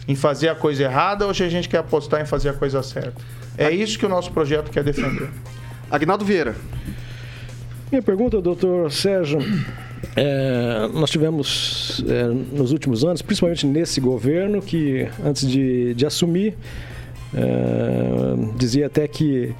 [0.07, 2.81] em fazer a coisa errada ou se a gente quer apostar em fazer a coisa
[2.83, 3.21] certa.
[3.57, 5.29] É isso que o nosso projeto quer defender.
[5.89, 6.55] Agnaldo Vieira.
[7.91, 9.39] Minha pergunta, doutor Sérgio.
[10.15, 16.55] É, nós tivemos é, nos últimos anos, principalmente nesse governo, que antes de, de assumir,
[17.33, 19.53] é, dizia até que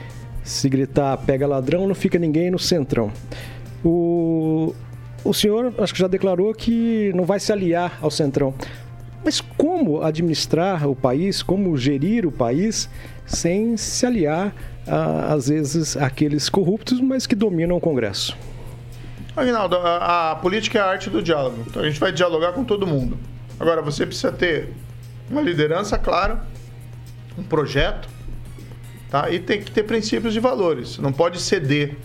[0.44, 3.12] se gritar pega ladrão, não fica ninguém no centrão.
[3.84, 4.74] O,
[5.24, 8.54] o senhor acho que já declarou que não vai se aliar ao centrão.
[9.26, 12.88] Mas como administrar o país, como gerir o país
[13.26, 14.54] sem se aliar,
[14.88, 18.38] a, às vezes, àqueles corruptos, mas que dominam o Congresso?
[19.36, 21.66] Aguinaldo, a, a, política é a arte do diálogo.
[21.66, 23.18] Então a gente vai dialogar com todo mundo.
[23.60, 24.72] Agora, você precisa ter
[25.28, 26.46] uma liderança clara,
[27.36, 28.08] um projeto,
[29.10, 29.32] tá?
[29.32, 31.00] e tem que ter princípios e valores.
[31.00, 31.98] Não pode ceder,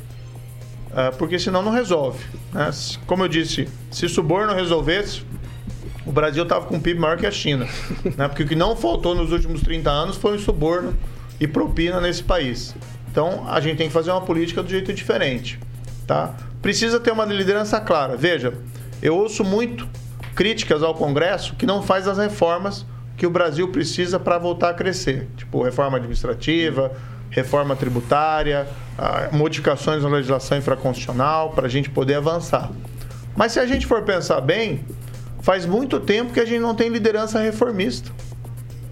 [0.86, 2.24] uh, porque senão não resolve.
[2.50, 2.70] Né?
[3.06, 5.22] Como eu disse, se suborno resolvesse,
[6.10, 7.68] o Brasil estava com um PIB maior que a China.
[8.18, 8.26] né?
[8.26, 10.92] Porque o que não faltou nos últimos 30 anos foi o suborno
[11.38, 12.74] e propina nesse país.
[13.10, 15.58] Então, a gente tem que fazer uma política do jeito diferente.
[16.06, 16.34] Tá?
[16.60, 18.16] Precisa ter uma liderança clara.
[18.16, 18.54] Veja,
[19.00, 19.88] eu ouço muito
[20.34, 22.84] críticas ao Congresso que não faz as reformas
[23.16, 25.28] que o Brasil precisa para voltar a crescer.
[25.36, 26.90] Tipo, reforma administrativa,
[27.30, 28.66] reforma tributária,
[29.30, 32.68] modificações na legislação infraconstitucional, para a gente poder avançar.
[33.36, 34.84] Mas se a gente for pensar bem,
[35.40, 38.10] faz muito tempo que a gente não tem liderança reformista.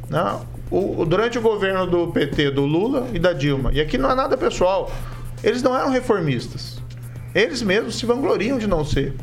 [0.09, 0.46] Não.
[0.70, 4.14] O, durante o governo do PT, do Lula e da Dilma, e aqui não é
[4.14, 4.92] nada pessoal,
[5.42, 6.82] eles não eram reformistas.
[7.34, 9.14] Eles mesmos se vangloriam de não ser.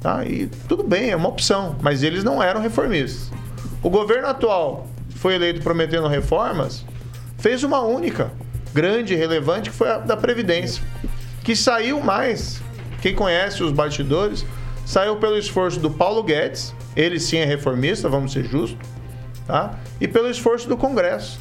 [0.00, 0.24] Tá?
[0.24, 3.30] E tudo bem, é uma opção, mas eles não eram reformistas.
[3.82, 4.86] O governo atual
[5.16, 6.84] foi eleito prometendo reformas,
[7.38, 8.32] fez uma única,
[8.72, 10.82] grande relevante, que foi a da Previdência,
[11.42, 12.60] que saiu mais.
[13.00, 14.44] Quem conhece os bastidores,
[14.84, 18.78] saiu pelo esforço do Paulo Guedes, ele sim é reformista, vamos ser justos,
[19.46, 19.78] tá?
[20.00, 21.38] e pelo esforço do Congresso.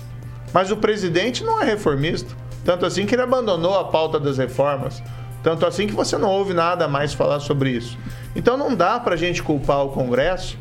[0.53, 5.01] Mas o presidente não é reformista, tanto assim que ele abandonou a pauta das reformas,
[5.41, 7.97] tanto assim que você não ouve nada mais falar sobre isso.
[8.35, 10.57] Então não dá para a gente culpar o Congresso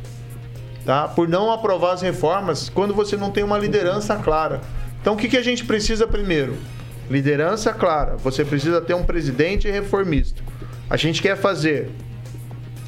[0.85, 1.09] tá?
[1.09, 4.61] por não aprovar as reformas quando você não tem uma liderança clara.
[5.01, 6.57] Então o que, que a gente precisa primeiro?
[7.11, 8.17] Liderança clara.
[8.19, 10.43] Você precisa ter um presidente reformista.
[10.89, 11.91] A gente quer fazer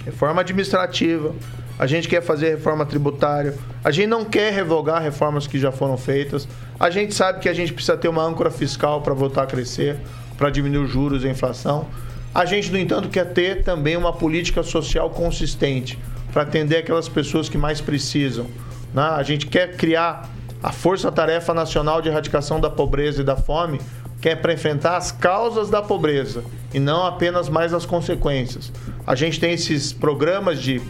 [0.04, 1.34] reforma administrativa,
[1.78, 5.96] a gente quer fazer reforma tributária, a gente não quer revogar reformas que já foram
[5.96, 6.46] feitas,
[6.78, 9.96] a gente sabe que a gente precisa ter uma âncora fiscal para voltar a crescer,
[10.36, 11.86] para diminuir os juros e a inflação.
[12.34, 15.98] A gente, no entanto, quer ter também uma política social consistente
[16.32, 18.46] para atender aquelas pessoas que mais precisam.
[18.92, 19.02] Né?
[19.02, 20.28] A gente quer criar
[20.62, 23.80] a Força Tarefa Nacional de Erradicação da Pobreza e da Fome,
[24.24, 28.72] que é para enfrentar as causas da pobreza e não apenas mais as consequências.
[29.06, 30.80] A gente tem esses programas de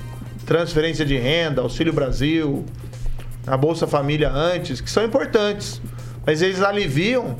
[0.46, 2.64] transferência de renda, Auxílio Brasil,
[3.44, 5.82] a Bolsa Família antes, que são importantes,
[6.24, 7.36] mas eles aliviam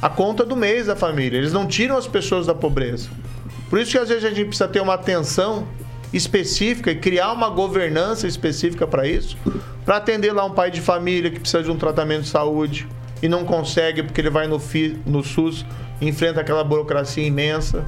[0.00, 3.08] a conta do mês da família, eles não tiram as pessoas da pobreza.
[3.68, 5.66] Por isso que às vezes a gente precisa ter uma atenção
[6.12, 9.36] específica e criar uma governança específica para isso,
[9.84, 12.86] para atender lá um pai de família que precisa de um tratamento de saúde
[13.22, 15.64] e não consegue porque ele vai no, FI, no SUS
[16.00, 17.84] enfrenta aquela burocracia imensa.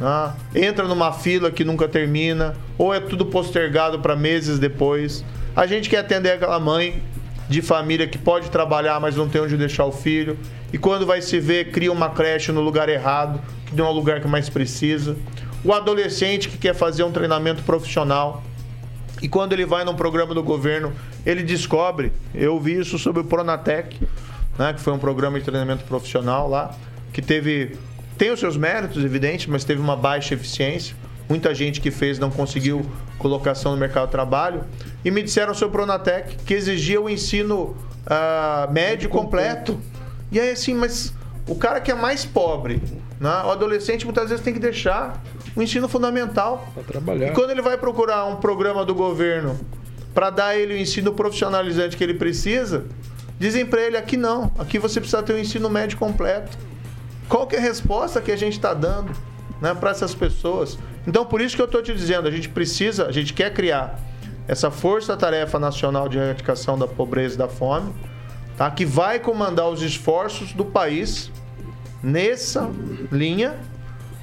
[0.00, 0.66] Né?
[0.66, 5.24] Entra numa fila que nunca termina, ou é tudo postergado para meses depois.
[5.54, 7.02] A gente quer atender aquela mãe
[7.48, 10.36] de família que pode trabalhar, mas não tem onde deixar o filho.
[10.72, 13.92] E quando vai se ver, cria uma creche no lugar errado, que não é o
[13.92, 15.16] lugar que mais precisa.
[15.64, 18.42] O adolescente que quer fazer um treinamento profissional.
[19.22, 20.92] E quando ele vai num programa do governo,
[21.24, 23.98] ele descobre, eu vi isso sobre o Pronatec,
[24.58, 26.74] né, que foi um programa de treinamento profissional lá,
[27.12, 27.76] que teve
[28.16, 30.96] tem os seus méritos, evidente, mas teve uma baixa eficiência.
[31.28, 32.84] Muita gente que fez não conseguiu
[33.18, 34.64] colocação no mercado de trabalho.
[35.04, 37.76] E me disseram sobre o Pronatec que exigia o ensino
[38.06, 39.78] uh, médio completo.
[40.32, 41.12] E aí, assim, mas
[41.46, 42.80] o cara que é mais pobre,
[43.20, 43.42] né?
[43.44, 45.22] o adolescente muitas vezes tem que deixar
[45.54, 46.66] o ensino fundamental.
[46.74, 47.28] Para trabalhar.
[47.28, 49.58] E quando ele vai procurar um programa do governo
[50.14, 52.86] para dar ele o ensino profissionalizante que ele precisa,
[53.38, 56.56] dizem para ele aqui não, aqui você precisa ter o ensino médio completo.
[57.28, 59.12] Qual que é a resposta que a gente está dando
[59.60, 60.78] né, para essas pessoas?
[61.06, 63.98] Então, por isso que eu estou te dizendo, a gente precisa, a gente quer criar
[64.48, 67.92] essa força-tarefa nacional de erradicação da pobreza e da fome,
[68.56, 68.70] tá?
[68.70, 71.30] que vai comandar os esforços do país
[72.02, 72.70] nessa
[73.10, 73.56] linha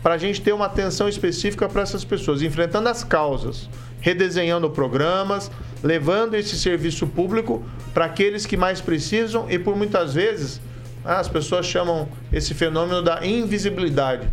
[0.01, 3.69] para a gente ter uma atenção específica para essas pessoas, enfrentando as causas,
[4.01, 5.49] redesenhando programas,
[5.83, 7.63] levando esse serviço público
[7.93, 10.61] para aqueles que mais precisam e por muitas vezes
[11.03, 14.27] ah, as pessoas chamam esse fenômeno da invisibilidade,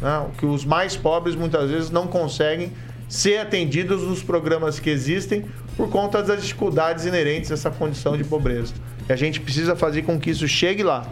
[0.00, 0.26] né?
[0.36, 2.72] que os mais pobres muitas vezes não conseguem
[3.08, 5.46] ser atendidos nos programas que existem
[5.76, 8.74] por conta das dificuldades inerentes a essa condição de pobreza.
[9.08, 11.06] E a gente precisa fazer com que isso chegue lá.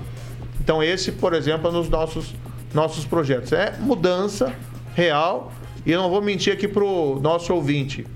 [0.60, 2.34] Então esse, por exemplo, é nos nossos
[2.72, 3.52] nossos projetos.
[3.52, 4.52] É mudança
[4.94, 5.52] real
[5.86, 8.06] e eu não vou mentir aqui para o nosso ouvinte.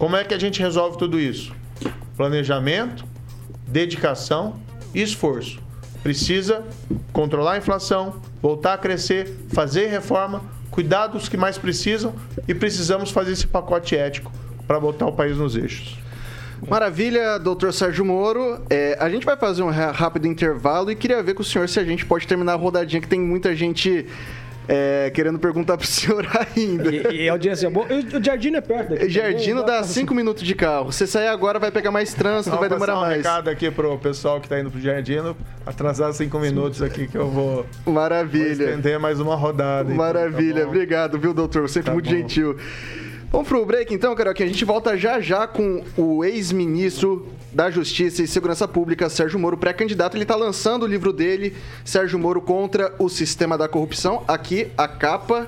[0.00, 1.52] Como é que a gente resolve tudo isso?
[2.16, 3.04] Planejamento,
[3.68, 4.58] dedicação
[4.94, 5.60] e esforço.
[6.02, 6.64] Precisa
[7.12, 12.14] controlar a inflação, voltar a crescer, fazer reforma, cuidar dos que mais precisam
[12.48, 14.32] e precisamos fazer esse pacote ético
[14.66, 15.98] para botar o país nos eixos.
[16.66, 18.58] Maravilha, doutor Sérgio Moro.
[18.70, 21.78] É, a gente vai fazer um rápido intervalo e queria ver com o senhor se
[21.78, 24.06] a gente pode terminar a rodadinha, que tem muita gente
[24.68, 26.90] é, querendo perguntar pro senhor ainda.
[26.90, 27.86] E, e audiência boa.
[27.86, 29.08] O Jardino é perto daqui.
[29.08, 30.92] Jardino dá 5 minutos de carro.
[30.92, 33.16] Você sair agora vai pegar mais trânsito, vai demorar um mais.
[33.16, 35.36] recado aqui pro pessoal que tá indo pro Jardino.
[35.66, 37.66] Atrasar 5 minutos aqui que eu vou.
[37.86, 38.54] Maravilha.
[38.54, 39.92] Vou estender mais uma rodada.
[39.92, 40.50] Maravilha.
[40.50, 41.68] Então, tá Obrigado, viu, doutor?
[41.68, 42.16] Sempre Tá muito bom.
[42.16, 42.56] gentil.
[43.32, 44.48] Vamos pro break então, Carioquinha.
[44.48, 49.56] A gente volta já já com o ex-ministro da Justiça e Segurança Pública, Sérgio Moro,
[49.56, 50.16] pré-candidato.
[50.16, 51.54] Ele está lançando o livro dele,
[51.84, 54.24] Sérgio Moro contra o Sistema da Corrupção.
[54.26, 55.46] Aqui, a capa.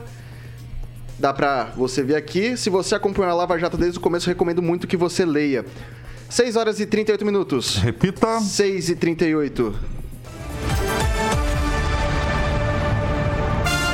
[1.19, 2.57] Dá pra você ver aqui.
[2.57, 5.65] Se você acompanhou a Lava Jato desde o começo, eu recomendo muito que você leia.
[6.31, 7.77] 6 horas e 38 minutos.
[7.79, 8.41] Repita.
[8.41, 10.02] 6 e 38.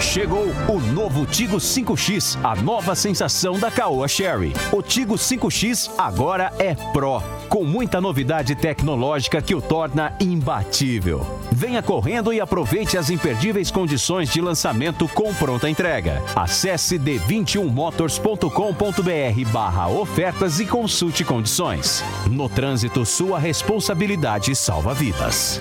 [0.01, 4.53] Chegou o novo Tigo 5X, a nova sensação da Caoa Sherry.
[4.73, 11.27] O Tigo 5X agora é Pro, com muita novidade tecnológica que o torna imbatível.
[11.51, 16.23] Venha correndo e aproveite as imperdíveis condições de lançamento com pronta entrega.
[16.35, 22.03] Acesse d21motors.com.br barra ofertas e consulte condições.
[22.31, 25.61] No trânsito, sua responsabilidade salva vidas.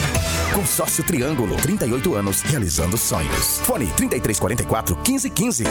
[0.53, 3.59] Consórcio Triângulo, 38 anos, realizando sonhos.
[3.59, 5.63] Fone 3344 1515.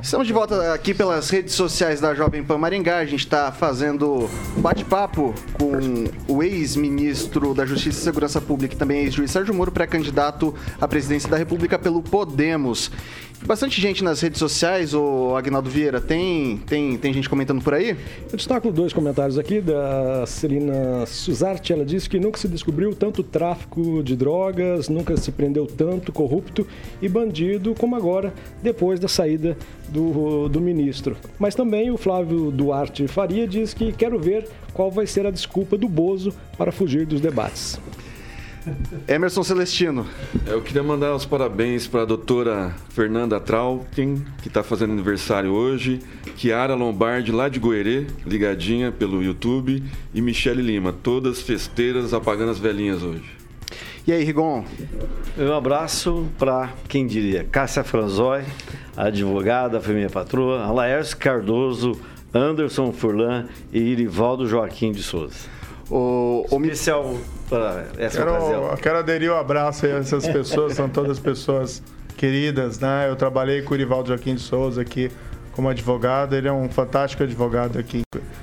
[0.00, 2.98] Estamos de volta aqui pelas redes sociais da Jovem Pan Maringá.
[2.98, 8.78] A gente está fazendo um bate-papo com o ex-ministro da Justiça e Segurança Pública e
[8.78, 12.90] também ex-juiz Sérgio Moro, pré-candidato à presidência da República pelo Podemos.
[13.44, 17.90] Bastante gente nas redes sociais, o Agnaldo Vieira, tem, tem, tem gente comentando por aí?
[18.30, 21.72] Eu destaco dois comentários aqui da Celina Suzarte.
[21.72, 26.66] Ela disse que nunca se descobriu tanto tráfico de drogas, nunca se prendeu tanto corrupto
[27.00, 28.32] e bandido como agora,
[28.62, 29.56] depois da saída
[29.88, 31.16] do, do ministro.
[31.38, 35.76] Mas também o Flávio Duarte Faria diz que quero ver qual vai ser a desculpa
[35.76, 37.78] do Bozo para fugir dos debates.
[39.06, 40.06] Emerson Celestino.
[40.46, 46.00] Eu queria mandar os parabéns para a doutora Fernanda Trautin, que está fazendo aniversário hoje,
[46.36, 52.58] Kiara Lombardi, lá de Goerê, ligadinha pelo YouTube, e Michele Lima, todas festeiras apagando as
[52.58, 53.36] velhinhas hoje.
[54.06, 54.64] E aí, Rigon?
[55.36, 58.44] Um abraço para, quem diria, Cássia Franzói,
[58.96, 61.98] advogada, família patroa, Laércio Cardoso,
[62.32, 65.48] Anderson Furlan e Irivaldo Joaquim de Souza.
[65.90, 67.16] O, o Especial
[67.48, 68.76] para essa quero, ocasião.
[68.76, 71.82] Quero aderir o abraço aí a essas pessoas, são todas pessoas
[72.16, 73.08] queridas, né?
[73.08, 75.10] Eu trabalhei com o Irivaldo Joaquim de Souza aqui
[75.52, 78.02] como advogado, ele é um fantástico advogado aqui,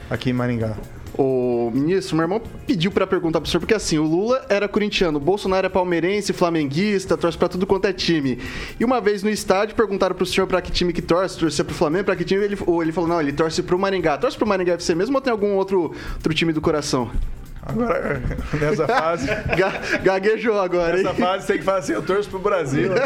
[0.10, 0.76] aqui em Maringá.
[1.16, 5.20] O ministro, meu irmão pediu para perguntar pro senhor, porque assim, o Lula era corintiano,
[5.20, 8.40] o Bolsonaro é palmeirense, flamenguista, torce para tudo quanto é time.
[8.80, 11.76] E uma vez no estádio perguntaram pro senhor para que time que torce, torcer pro
[11.76, 14.18] Flamengo, para que time ele, ou ele falou, não, ele torce pro Maringá.
[14.18, 17.12] Torce pro Maringá FC mesmo ou tem algum outro, outro time do coração?
[17.66, 18.22] Agora,
[18.60, 19.28] nessa fase.
[20.04, 21.16] Gaguejou agora, Nessa hein?
[21.16, 23.02] fase tem que falar assim: eu torço pro Brasil, né?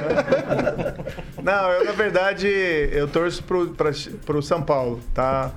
[1.42, 2.48] Não, eu, na verdade,
[2.92, 3.92] eu torço pro, pra,
[4.26, 5.52] pro São Paulo, tá?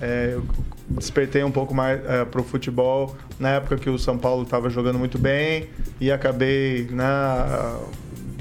[0.00, 0.44] É, eu
[0.88, 4.98] despertei um pouco mais é, pro futebol na época que o São Paulo estava jogando
[4.98, 5.68] muito bem
[6.00, 7.06] e acabei, né?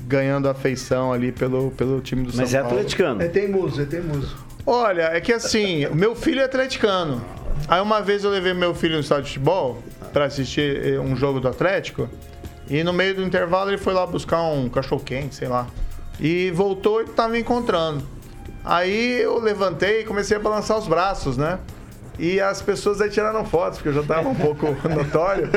[0.07, 2.77] Ganhando afeição ali pelo, pelo time do Mas São é Paulo.
[2.77, 3.21] atleticano.
[3.21, 4.37] É teimoso, é teimoso.
[4.65, 7.21] Olha, é que assim, meu filho é atleticano.
[7.67, 9.83] Aí uma vez eu levei meu filho no estádio de futebol
[10.17, 12.09] pra assistir eh, um jogo do Atlético.
[12.67, 15.67] E no meio do intervalo ele foi lá buscar um cachorro quente, sei lá.
[16.19, 18.03] E voltou e tava me encontrando.
[18.65, 21.59] Aí eu levantei e comecei a balançar os braços, né?
[22.17, 25.51] E as pessoas aí tiraram fotos, porque eu já tava um pouco notório.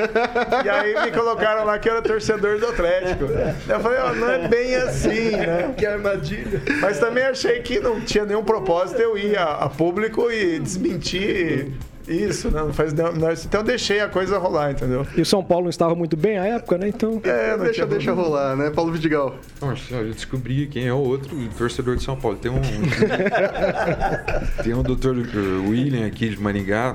[0.62, 3.24] E aí me colocaram lá que eu era torcedor do Atlético.
[3.66, 5.74] Eu falei, ó, não é bem assim, né?
[5.74, 6.62] Que armadilha.
[6.82, 11.72] Mas também achei que não tinha nenhum propósito eu ir a, a público e desmentir
[12.09, 12.61] isso, né?
[12.61, 15.07] Não faz, não, não- então eu deixei a coisa rolar, entendeu?
[15.16, 16.88] E o São Paulo não estava muito bem à época, né?
[16.88, 17.20] Então.
[17.24, 18.70] É, não Deixa, deixa rolar, né?
[18.70, 19.36] Paulo Vidigal.
[19.61, 22.36] Nossa, eu descobri quem é o outro torcedor de São Paulo.
[22.38, 22.61] Tem um.
[24.62, 25.16] tem um doutor
[25.68, 26.94] William aqui de Maringá,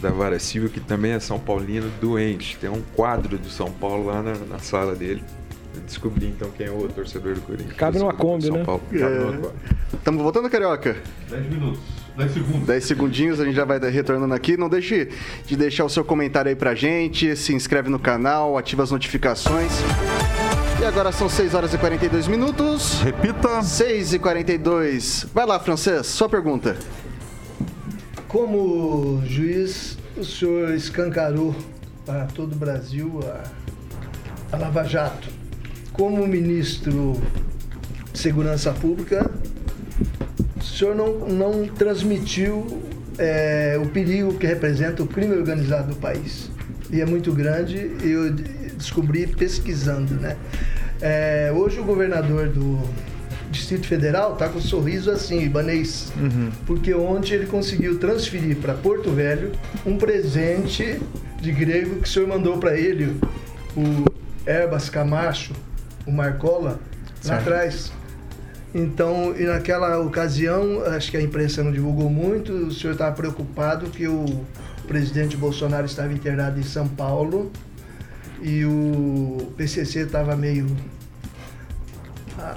[0.00, 2.56] da Vara Civil, que também é São Paulino doente.
[2.58, 5.22] Tem um quadro do São Paulo lá na, na sala dele.
[5.74, 7.76] Eu descobri então quem é o torcedor do Corinthians.
[7.76, 8.64] Cabe numa Kombi, né?
[8.64, 8.80] Paulo.
[8.90, 9.54] Cabe numa Kombi.
[9.92, 10.96] Estamos voltando, Carioca?
[11.28, 11.80] 10 minutos.
[12.16, 12.66] 10 segundos.
[12.66, 14.56] 10 segundinhos, a gente já vai retornando aqui.
[14.56, 15.10] Não deixe
[15.46, 19.72] de deixar o seu comentário aí pra gente, se inscreve no canal, ativa as notificações.
[20.80, 23.00] E agora são 6 horas e 42 minutos.
[23.02, 23.62] Repita.
[23.62, 25.26] 6 e 42.
[25.32, 26.76] Vai lá, francês, sua pergunta.
[28.28, 31.54] Como juiz, o senhor escancarou
[32.04, 35.28] para todo o Brasil a, a Lava Jato.
[35.92, 37.20] Como ministro
[38.12, 39.30] de Segurança Pública,
[40.58, 42.82] o senhor não, não transmitiu
[43.18, 46.50] é, o perigo que representa o crime organizado no país.
[46.90, 48.32] E é muito grande, e eu
[48.76, 50.36] descobri pesquisando, né?
[51.00, 52.80] É, hoje o governador do
[53.50, 56.12] Distrito Federal está com um sorriso assim, ibanês.
[56.66, 59.52] Porque ontem ele conseguiu transferir para Porto Velho
[59.84, 61.00] um presente
[61.40, 63.16] de grego que o senhor mandou para ele,
[63.76, 64.04] o
[64.48, 65.52] Herbas Camacho,
[66.06, 66.78] o Marcola,
[67.24, 67.92] lá atrás.
[68.78, 73.88] Então, e naquela ocasião, acho que a imprensa não divulgou muito, o senhor estava preocupado
[73.88, 74.44] que o
[74.86, 77.50] presidente Bolsonaro estava internado em São Paulo
[78.42, 80.66] e o PCC estava meio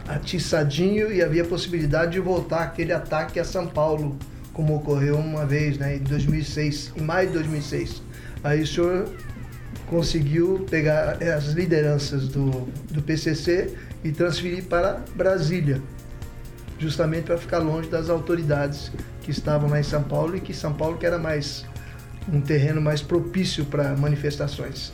[0.09, 4.19] atiçadinho e havia possibilidade de voltar aquele ataque a São Paulo,
[4.51, 8.01] como ocorreu uma vez, né, em 2006, em maio de 2006.
[8.43, 9.09] Aí o senhor
[9.87, 15.81] conseguiu pegar as lideranças do, do PCC e transferir para Brasília,
[16.79, 20.73] justamente para ficar longe das autoridades que estavam lá em São Paulo e que São
[20.73, 21.65] Paulo que era mais
[22.31, 24.93] um terreno mais propício para manifestações.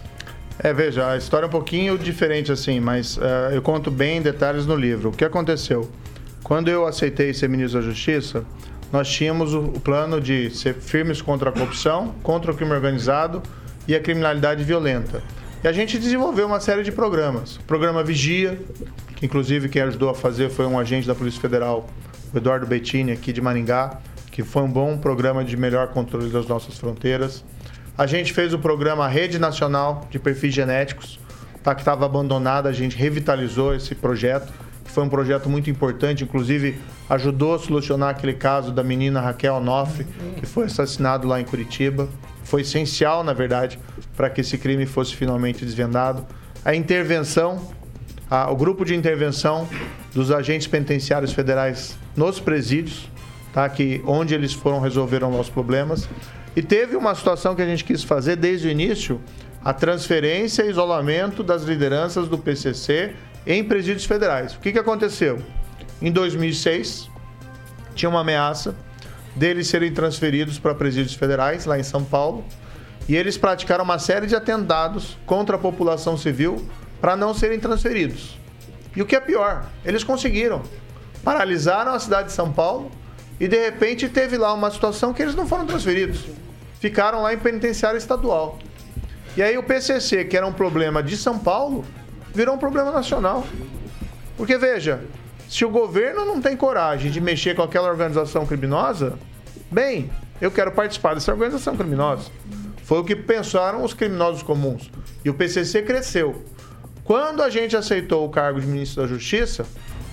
[0.60, 4.22] É, veja, a história é um pouquinho diferente assim, mas eh, eu conto bem em
[4.22, 5.10] detalhes no livro.
[5.10, 5.92] O que aconteceu?
[6.44, 8.46] Quando eu aceitei ser ministro da Justiça,
[8.92, 13.44] nós tínhamos o, o plano de ser firmes contra a corrupção, contra o crime organizado
[13.86, 15.22] e a criminalidade violenta.
[15.64, 17.58] E a gente desenvolveu uma série de programas.
[17.58, 18.58] O programa Vigia,
[19.26, 21.88] inclusive quem ajudou a fazer foi um agente da Polícia Federal,
[22.34, 24.00] o Eduardo Bettini, aqui de Maringá,
[24.32, 27.44] que foi um bom programa de melhor controle das nossas fronteiras.
[27.98, 31.20] A gente fez o programa Rede Nacional de Perfis Genéticos,
[31.64, 34.54] tá, que estava abandonado, a gente revitalizou esse projeto,
[34.84, 36.78] que foi um projeto muito importante, inclusive
[37.10, 40.06] ajudou a solucionar aquele caso da menina Raquel Onofre,
[40.38, 42.08] que foi assassinado lá em Curitiba.
[42.44, 43.80] Foi essencial, na verdade,
[44.16, 46.26] para que esse crime fosse finalmente desvendado.
[46.64, 47.72] A intervenção,
[48.30, 49.68] a- o grupo de intervenção
[50.14, 53.10] dos agentes penitenciários federais nos presídios,
[53.54, 53.68] tá?
[53.70, 56.08] que onde eles foram resolveram nossos problemas.
[56.56, 59.20] E teve uma situação que a gente quis fazer desde o início,
[59.64, 63.14] a transferência e isolamento das lideranças do PCC
[63.46, 64.54] em presídios federais.
[64.56, 65.40] O que, que aconteceu?
[66.02, 67.10] Em 2006,
[67.94, 68.76] tinha uma ameaça
[69.36, 72.44] deles serem transferidos para presídios federais, lá em São Paulo,
[73.08, 76.66] e eles praticaram uma série de atentados contra a população civil
[77.00, 78.38] para não serem transferidos.
[78.96, 80.64] E o que é pior, eles conseguiram.
[81.24, 82.92] Paralisaram a cidade de São Paulo
[83.40, 86.26] e de repente teve lá uma situação que eles não foram transferidos.
[86.80, 88.60] Ficaram lá em penitenciária estadual.
[89.36, 91.84] E aí o PCC, que era um problema de São Paulo,
[92.34, 93.46] virou um problema nacional.
[94.38, 95.02] Porque veja,
[95.50, 99.18] se o governo não tem coragem de mexer com aquela organização criminosa,
[99.70, 102.32] bem, eu quero participar dessa organização criminosa.
[102.84, 104.90] Foi o que pensaram os criminosos comuns.
[105.24, 106.44] E o PCC cresceu.
[107.06, 109.64] Quando a gente aceitou o cargo de ministro da Justiça,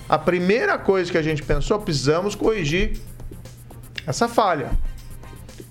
[0.07, 2.99] a primeira coisa que a gente pensou, precisamos corrigir
[4.05, 4.69] essa falha.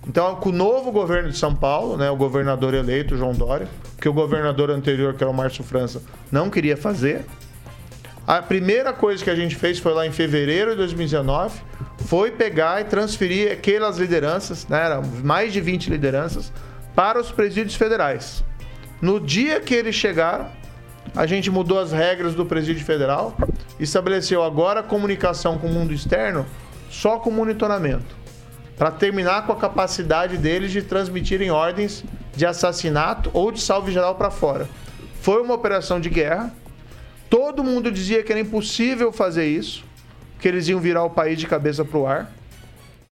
[0.04, 3.68] Então, com o novo governo de São Paulo, né, o governador eleito, João Dória,
[4.00, 7.24] que o governador anterior, que era o Márcio França, não queria fazer.
[8.26, 11.60] A primeira coisa que a gente fez foi lá em fevereiro de 2019,
[11.98, 16.52] foi pegar e transferir aquelas lideranças, né, eram mais de 20 lideranças,
[16.96, 18.42] para os presídios federais.
[19.00, 20.48] No dia que eles chegaram,
[21.14, 23.36] a gente mudou as regras do presídio federal,
[23.78, 26.46] estabeleceu agora a comunicação com o mundo externo
[26.90, 28.16] só com monitoramento,
[28.76, 32.04] para terminar com a capacidade deles de transmitirem ordens
[32.34, 34.68] de assassinato ou de salve geral para fora.
[35.20, 36.52] Foi uma operação de guerra.
[37.30, 39.84] Todo mundo dizia que era impossível fazer isso,
[40.38, 42.32] que eles iam virar o país de cabeça para o ar,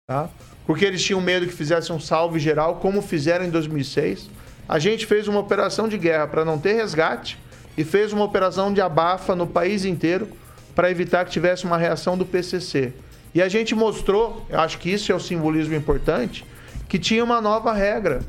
[0.08, 0.30] tá?
[0.66, 4.30] porque eles tinham medo que fizessem um salve geral, como fizeram em 2006.
[4.68, 7.38] A gente fez uma operação de guerra para não ter resgate
[7.80, 10.28] e fez uma operação de abafa no país inteiro
[10.76, 12.92] para evitar que tivesse uma reação do PCC.
[13.34, 16.46] E a gente mostrou, eu acho que isso é o simbolismo importante,
[16.90, 18.20] que tinha uma nova regra,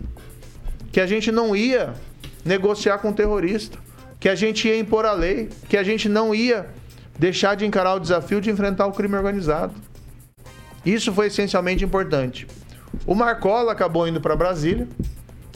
[0.93, 1.95] que a gente não ia
[2.45, 3.77] negociar com terrorista,
[4.21, 6.69] que a gente ia impor a lei, que a gente não ia
[7.19, 9.75] deixar de encarar o desafio de enfrentar o crime organizado.
[10.87, 12.47] Isso foi essencialmente importante.
[13.05, 14.87] O Marcola acabou indo para Brasília.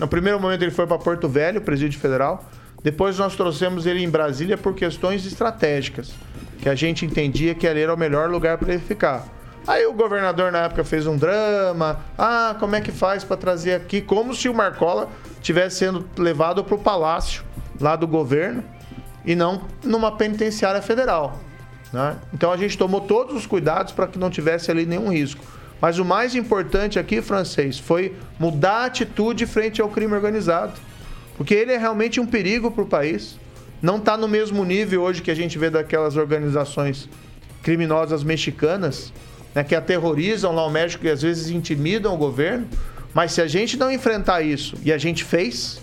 [0.01, 2.45] No primeiro momento ele foi para Porto Velho, presídio federal.
[2.85, 6.12] Depois nós trouxemos ele em Brasília por questões estratégicas,
[6.61, 9.26] que a gente entendia que ali era o melhor lugar para ele ficar.
[9.66, 12.01] Aí o governador na época fez um drama.
[12.18, 14.03] Ah, como é que faz para trazer aqui?
[14.03, 15.09] Como se o Marcola
[15.41, 17.43] tivesse sendo levado para o palácio
[17.80, 18.62] lá do governo
[19.24, 21.41] e não numa penitenciária federal.
[21.91, 22.16] Né?
[22.35, 25.43] Então a gente tomou todos os cuidados para que não tivesse ali nenhum risco.
[25.80, 30.74] Mas o mais importante aqui, francês, foi mudar a atitude frente ao crime organizado.
[31.37, 33.39] Porque ele é realmente um perigo para o país.
[33.82, 37.09] Não está no mesmo nível hoje que a gente vê daquelas organizações
[37.62, 39.12] criminosas mexicanas,
[39.55, 42.66] né, que aterrorizam lá o México e às vezes intimidam o governo.
[43.12, 45.80] Mas se a gente não enfrentar isso, e a gente fez,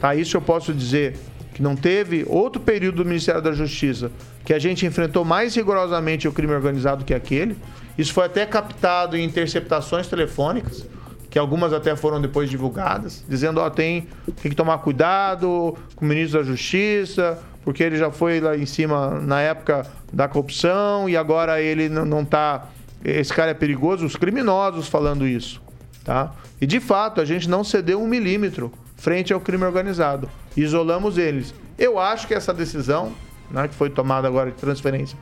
[0.00, 0.14] tá?
[0.14, 1.16] Isso eu posso dizer
[1.52, 4.10] que não teve outro período do Ministério da Justiça
[4.44, 7.54] que a gente enfrentou mais rigorosamente o crime organizado que aquele.
[7.98, 10.86] Isso foi até captado em interceptações telefônicas
[11.30, 14.08] que algumas até foram depois divulgadas, dizendo, ó, oh, tem,
[14.40, 18.64] tem que tomar cuidado com o ministro da Justiça, porque ele já foi lá em
[18.64, 22.68] cima na época da corrupção e agora ele não está
[23.04, 25.62] esse cara é perigoso, os criminosos falando isso,
[26.04, 26.32] tá?
[26.60, 30.28] E de fato, a gente não cedeu um milímetro frente ao crime organizado.
[30.56, 31.54] Isolamos eles.
[31.78, 33.12] Eu acho que essa decisão,
[33.50, 35.16] né, que foi tomada agora de transferência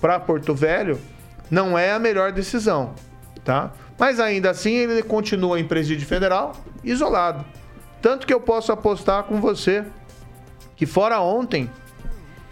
[0.00, 0.98] para Porto Velho,
[1.48, 2.94] não é a melhor decisão,
[3.44, 3.72] tá?
[3.98, 7.44] Mas ainda assim ele continua em presídio federal, isolado.
[8.00, 9.84] Tanto que eu posso apostar com você
[10.74, 11.70] que fora ontem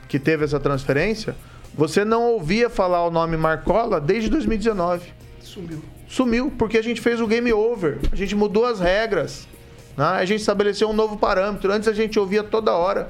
[0.06, 1.34] que teve essa transferência,
[1.74, 5.10] você não ouvia falar o nome Marcola desde 2019.
[5.40, 5.82] Sumiu.
[6.06, 7.98] Sumiu, porque a gente fez o game over.
[8.12, 9.46] A gente mudou as regras.
[9.96, 10.04] Né?
[10.04, 11.72] A gente estabeleceu um novo parâmetro.
[11.72, 13.08] Antes a gente ouvia toda hora.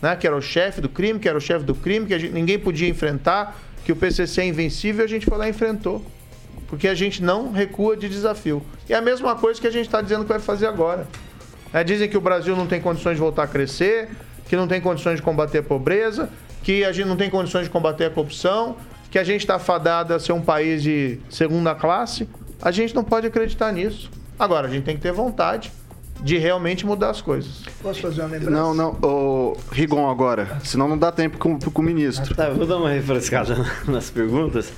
[0.00, 0.14] Né?
[0.16, 2.58] Que era o chefe do crime, que era o chefe do crime, que gente, ninguém
[2.58, 6.04] podia enfrentar, que o PCC é invencível, a gente foi lá e enfrentou
[6.68, 8.62] porque a gente não recua de desafio.
[8.88, 11.06] E é a mesma coisa que a gente está dizendo que vai fazer agora.
[11.72, 14.08] É, dizem que o Brasil não tem condições de voltar a crescer,
[14.46, 16.28] que não tem condições de combater a pobreza,
[16.62, 18.76] que a gente não tem condições de combater a corrupção,
[19.10, 22.28] que a gente está fadado a ser um país de segunda classe.
[22.62, 24.10] A gente não pode acreditar nisso.
[24.38, 25.72] Agora, a gente tem que ter vontade
[26.20, 27.62] de realmente mudar as coisas.
[27.82, 28.50] Posso fazer uma lembrança?
[28.50, 28.90] Não, não.
[29.02, 32.34] O Rigon agora, senão não dá tempo com, com o ministro.
[32.34, 33.56] Tá, vou dar uma refrescada
[33.86, 34.72] nas perguntas.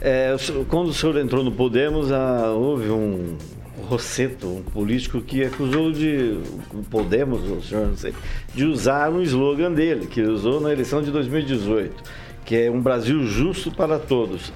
[0.00, 0.34] É,
[0.68, 3.36] quando o senhor entrou no Podemos, ah, houve um
[3.82, 6.38] Rosseto, um político que acusou de
[6.72, 8.14] o Podemos, o senhor não sei,
[8.54, 12.02] de usar um slogan dele, que ele usou na eleição de 2018,
[12.44, 14.52] que é um Brasil justo para todos.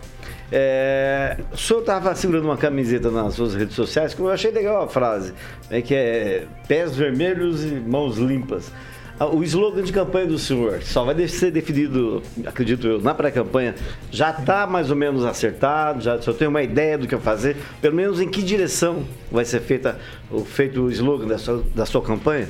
[0.53, 4.83] É, o senhor estava segurando uma camiseta nas suas redes sociais, que eu achei legal
[4.83, 5.35] a frase,
[5.69, 8.71] né, que é pés vermelhos e mãos limpas.
[9.19, 13.75] Ah, o slogan de campanha do senhor só vai ser definido, acredito eu, na pré-campanha.
[14.11, 16.03] Já está mais ou menos acertado?
[16.03, 17.57] Já só tem uma ideia do que fazer?
[17.81, 19.99] Pelo menos em que direção vai ser feita,
[20.47, 22.49] feito o slogan da sua, da sua campanha?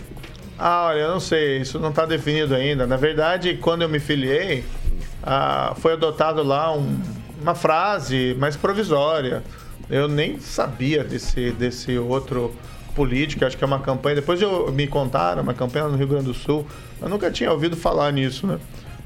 [0.58, 2.86] Ah, olha, eu não sei, isso não está definido ainda.
[2.86, 4.64] Na verdade, quando eu me filiei,
[5.22, 6.98] ah, foi adotado lá um,
[7.42, 9.42] uma frase mais provisória.
[9.90, 12.54] Eu nem sabia desse, desse outro
[12.94, 14.16] política, acho que é uma campanha.
[14.16, 16.66] Depois eu, me contaram, uma campanha no Rio Grande do Sul.
[17.00, 18.58] Eu nunca tinha ouvido falar nisso, né?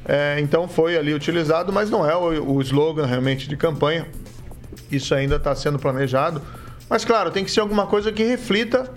[0.05, 4.07] É, então foi ali utilizado, mas não é o, o slogan realmente de campanha.
[4.91, 6.41] Isso ainda está sendo planejado.
[6.89, 8.91] Mas claro, tem que ser alguma coisa que reflita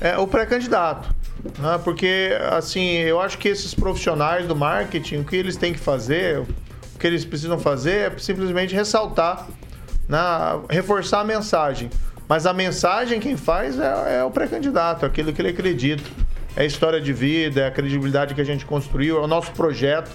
[0.00, 1.14] é, o pré-candidato.
[1.58, 1.80] Né?
[1.84, 6.40] Porque, assim, eu acho que esses profissionais do marketing, o que eles têm que fazer,
[6.40, 9.46] o que eles precisam fazer é simplesmente ressaltar,
[10.08, 10.18] né?
[10.68, 11.90] reforçar a mensagem.
[12.28, 16.04] Mas a mensagem quem faz é, é o pré-candidato, aquilo que ele acredita.
[16.54, 19.52] É a história de vida, é a credibilidade que a gente construiu, é o nosso
[19.52, 20.10] projeto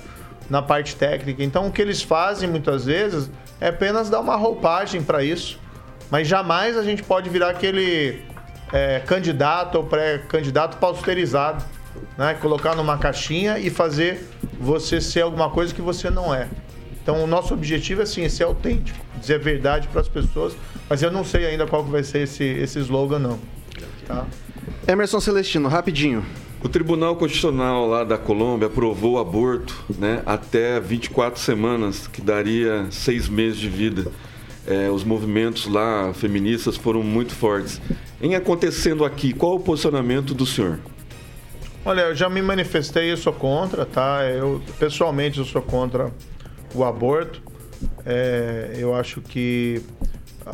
[0.49, 1.41] na parte técnica.
[1.43, 5.59] Então, o que eles fazem muitas vezes é apenas dar uma roupagem para isso.
[6.11, 8.22] Mas jamais a gente pode virar aquele
[8.72, 11.64] é, candidato ou pré-candidato pausterizado,
[12.18, 12.36] né?
[12.36, 14.28] Colocar numa caixinha e fazer
[14.59, 16.47] você ser alguma coisa que você não é.
[17.04, 20.56] Então, o nosso objetivo é sim, ser autêntico, dizer a verdade para as pessoas,
[20.89, 23.38] mas eu não sei ainda qual que vai ser esse, esse slogan, não.
[24.08, 24.26] Tá?
[24.88, 26.26] Emerson Celestino, rapidinho.
[26.64, 32.88] O Tribunal Constitucional lá da Colômbia aprovou o aborto né, até 24 semanas, que daria
[32.89, 34.10] seis meses de vida.
[34.66, 37.82] É, os movimentos lá feministas foram muito fortes.
[38.22, 40.80] Em acontecendo aqui, qual o posicionamento do senhor?
[41.84, 44.24] Olha, eu já me manifestei, eu sou contra, tá?
[44.24, 46.14] Eu pessoalmente eu sou contra
[46.74, 47.41] o aborto.
[48.05, 49.82] É, eu acho que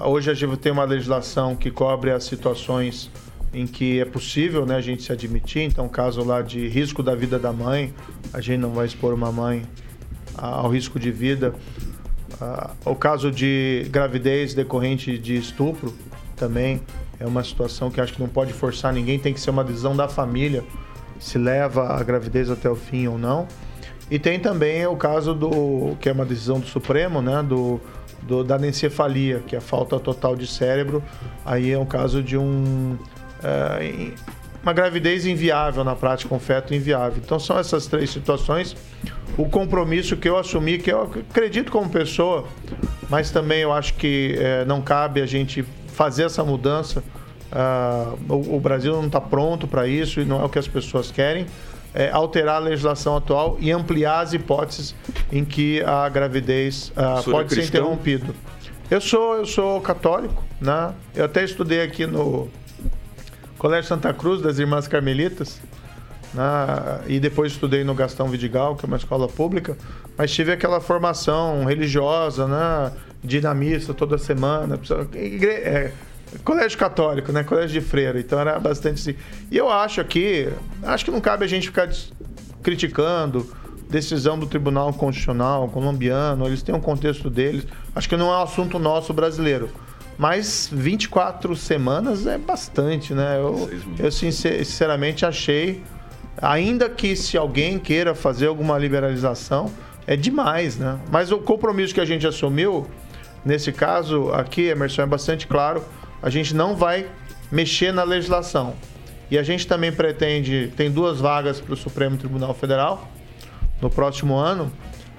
[0.06, 3.10] hoje a gente tem uma legislação que cobre as situações
[3.54, 5.64] em que é possível né, a gente se admitir.
[5.64, 7.94] Então, caso lá de risco da vida da mãe,
[8.34, 9.64] a gente não vai expor uma mãe
[10.38, 11.54] ao risco de vida.
[12.86, 15.94] o caso de gravidez decorrente de estupro
[16.36, 16.82] também
[17.20, 19.96] é uma situação que acho que não pode forçar ninguém, tem que ser uma decisão
[19.96, 20.64] da família
[21.20, 23.48] se leva a gravidez até o fim ou não.
[24.10, 27.80] E tem também o caso do que é uma decisão do Supremo, né, do,
[28.24, 31.04] do da anencefalia, que é a falta total de cérebro.
[31.46, 32.98] Aí é um caso de um
[33.44, 34.12] é,
[34.62, 37.22] uma gravidez inviável na prática, um feto inviável.
[37.24, 38.76] Então são essas três situações.
[39.38, 42.46] O compromisso que eu assumi, que eu acredito como pessoa,
[43.10, 47.04] mas também eu acho que é, não cabe a gente fazer essa mudança.
[47.52, 50.68] Uh, o, o, Brasil não está pronto para isso e não é o que as
[50.68, 51.48] pessoas querem.
[51.94, 54.96] É, alterar a legislação atual e ampliar as hipóteses
[55.32, 58.28] em que a gravidez uh, pode ser interrompida.
[58.92, 60.94] Eu sou, eu sou católico, né?
[61.16, 62.48] Eu até estudei aqui no
[63.58, 65.60] Colégio Santa Cruz das Irmãs Carmelitas,
[66.34, 66.44] né?
[67.08, 69.78] e depois estudei no Gastão Vidigal, que é uma escola pública,
[70.18, 72.92] mas tive aquela formação religiosa, né?
[73.24, 74.80] dinamista toda semana.
[75.14, 75.92] É,
[76.44, 77.44] colégio católico, né?
[77.44, 79.20] Colégio de freira, então era bastante assim.
[79.52, 80.50] E eu acho aqui,
[80.84, 81.90] acho que não cabe a gente ficar
[82.62, 83.50] criticando
[83.90, 87.66] decisão do Tribunal Constitucional colombiano, eles têm um contexto deles.
[87.96, 89.70] Acho que não é um assunto nosso brasileiro.
[90.18, 93.40] Mas 24 semanas é bastante, né?
[93.40, 95.82] Eu, eu sinceramente achei,
[96.42, 99.72] ainda que se alguém queira fazer alguma liberalização,
[100.06, 101.00] é demais, né?
[101.10, 102.86] Mas o compromisso que a gente assumiu,
[103.46, 105.84] nesse caso aqui, Emerson, é bastante claro.
[106.22, 107.08] A gente não vai
[107.52, 108.76] mexer na legislação.
[109.32, 113.10] E a gente também pretende, tem duas vagas para o Supremo Tribunal Federal
[113.82, 114.72] no próximo ano.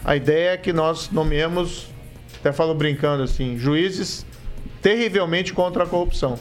[0.05, 1.87] A ideia é que nós nomeemos,
[2.39, 4.27] até falo brincando assim, juízes
[4.83, 6.39] terrivelmente contra a corrupção.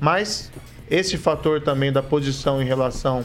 [0.00, 0.50] Mas
[0.90, 3.24] esse fator também da posição em relação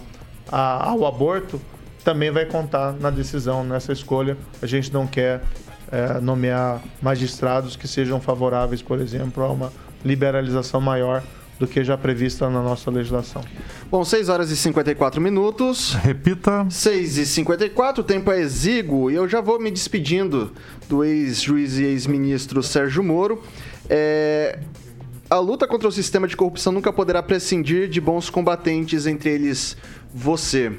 [0.52, 1.62] a, ao aborto
[2.04, 4.38] também vai contar na decisão, nessa escolha.
[4.62, 5.42] A gente não quer
[5.92, 9.72] é, nomear magistrados que sejam favoráveis, por exemplo, a uma
[10.04, 11.24] liberalização maior
[11.60, 13.44] do que já prevista na nossa legislação.
[13.90, 15.94] Bom, 6 horas e 54 minutos.
[15.94, 16.66] Repita.
[16.70, 20.52] 6 e 54, o tempo é exíguo e eu já vou me despedindo
[20.90, 23.42] do ex-juiz e ex-ministro Sérgio Moro.
[23.90, 24.60] É,
[25.30, 29.78] a luta contra o sistema de corrupção nunca poderá prescindir de bons combatentes, entre eles
[30.14, 30.72] você.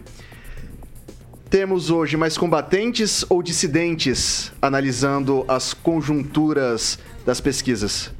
[1.49, 8.13] Temos hoje mais combatentes ou dissidentes analisando as conjunturas das pesquisas?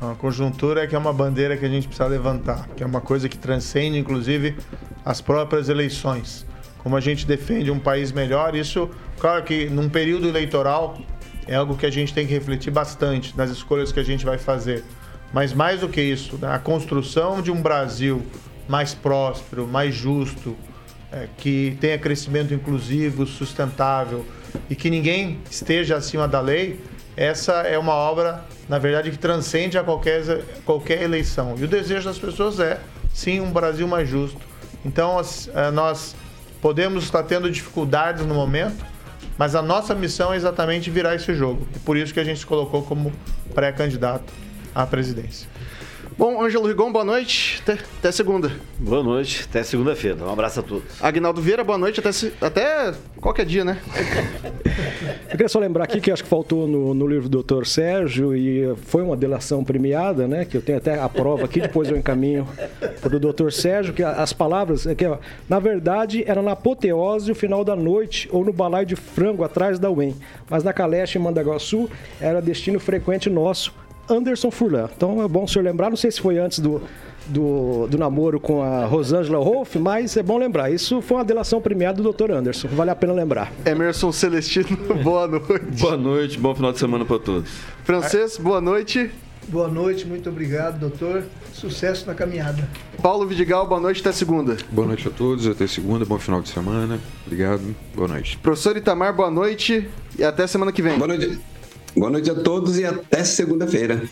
[0.00, 3.00] A conjuntura é que é uma bandeira que a gente precisa levantar, que é uma
[3.00, 4.56] coisa que transcende, inclusive,
[5.04, 6.46] as próprias eleições.
[6.78, 10.98] Como a gente defende um país melhor, isso, claro que num período eleitoral,
[11.46, 14.38] é algo que a gente tem que refletir bastante nas escolhas que a gente vai
[14.38, 14.84] fazer.
[15.32, 18.22] Mas mais do que isso, né, a construção de um Brasil
[18.68, 20.56] mais próspero, mais justo,
[21.12, 24.24] é, que tenha crescimento inclusivo, sustentável
[24.68, 26.80] e que ninguém esteja acima da lei,
[27.16, 31.54] essa é uma obra, na verdade, que transcende a qualquer, qualquer eleição.
[31.58, 32.80] E o desejo das pessoas é,
[33.12, 34.40] sim, um Brasil mais justo.
[34.84, 35.20] Então,
[35.54, 36.16] é, nós
[36.60, 38.84] podemos estar tendo dificuldades no momento,
[39.38, 41.66] mas a nossa missão é exatamente virar esse jogo.
[41.74, 43.12] E por isso que a gente se colocou como
[43.54, 44.32] pré-candidato
[44.74, 45.48] à presidência.
[46.16, 47.60] Bom, Ângelo Rigon, boa noite.
[47.62, 48.52] Até, até segunda.
[48.78, 50.24] Boa noite, até segunda-feira.
[50.24, 51.02] Um abraço a todos.
[51.02, 51.98] Agnaldo Vieira, boa noite.
[51.98, 52.10] Até,
[52.40, 53.80] até qualquer dia, né?
[55.24, 57.64] Eu queria só lembrar aqui que acho que faltou no, no livro do Dr.
[57.64, 60.44] Sérgio e foi uma delação premiada, né?
[60.44, 62.46] Que eu tenho até a prova aqui, depois eu encaminho
[63.00, 63.50] para o Dr.
[63.50, 65.04] Sérgio, que as palavras, é que,
[65.48, 69.76] na verdade, era na apoteose o final da noite ou no balaio de frango atrás
[69.76, 70.14] da UEM.
[70.48, 71.90] Mas na Caleste, em Mandaguaçu,
[72.20, 73.74] era destino frequente nosso
[74.08, 74.88] Anderson Furlan.
[74.96, 76.82] Então é bom o senhor lembrar, não sei se foi antes do,
[77.26, 80.70] do, do, namoro com a Rosângela Rolf, mas é bom lembrar.
[80.70, 82.32] Isso foi uma delação premiada do Dr.
[82.32, 83.52] Anderson, vale a pena lembrar.
[83.64, 85.80] Emerson Celestino, boa noite.
[85.80, 87.50] Boa noite, bom final de semana para todos.
[87.84, 89.10] Francês, boa noite.
[89.48, 91.24] Boa noite, muito obrigado, doutor.
[91.52, 92.66] Sucesso na caminhada.
[93.02, 94.56] Paulo Vidigal, boa noite, até segunda.
[94.70, 96.98] Boa noite a todos, até segunda, bom final de semana.
[97.26, 98.38] Obrigado, boa noite.
[98.38, 99.88] Professor Itamar, boa noite
[100.18, 100.96] e até semana que vem.
[100.96, 101.53] Boa noite.
[101.96, 104.02] Boa noite a todos e até segunda-feira.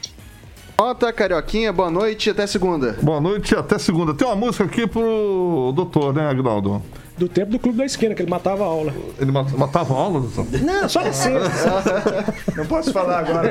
[0.78, 2.96] Nota, Carioquinha, boa noite e até segunda.
[3.02, 4.14] Boa noite e até segunda.
[4.14, 6.82] Tem uma música aqui pro doutor, né, Agnaldo?
[7.18, 8.92] Do tempo do Clube da Esquina, que ele matava a aula.
[9.20, 10.46] Ele matava a aula, doutor?
[10.62, 12.24] Não, só na sexta.
[12.56, 13.48] Não posso falar agora.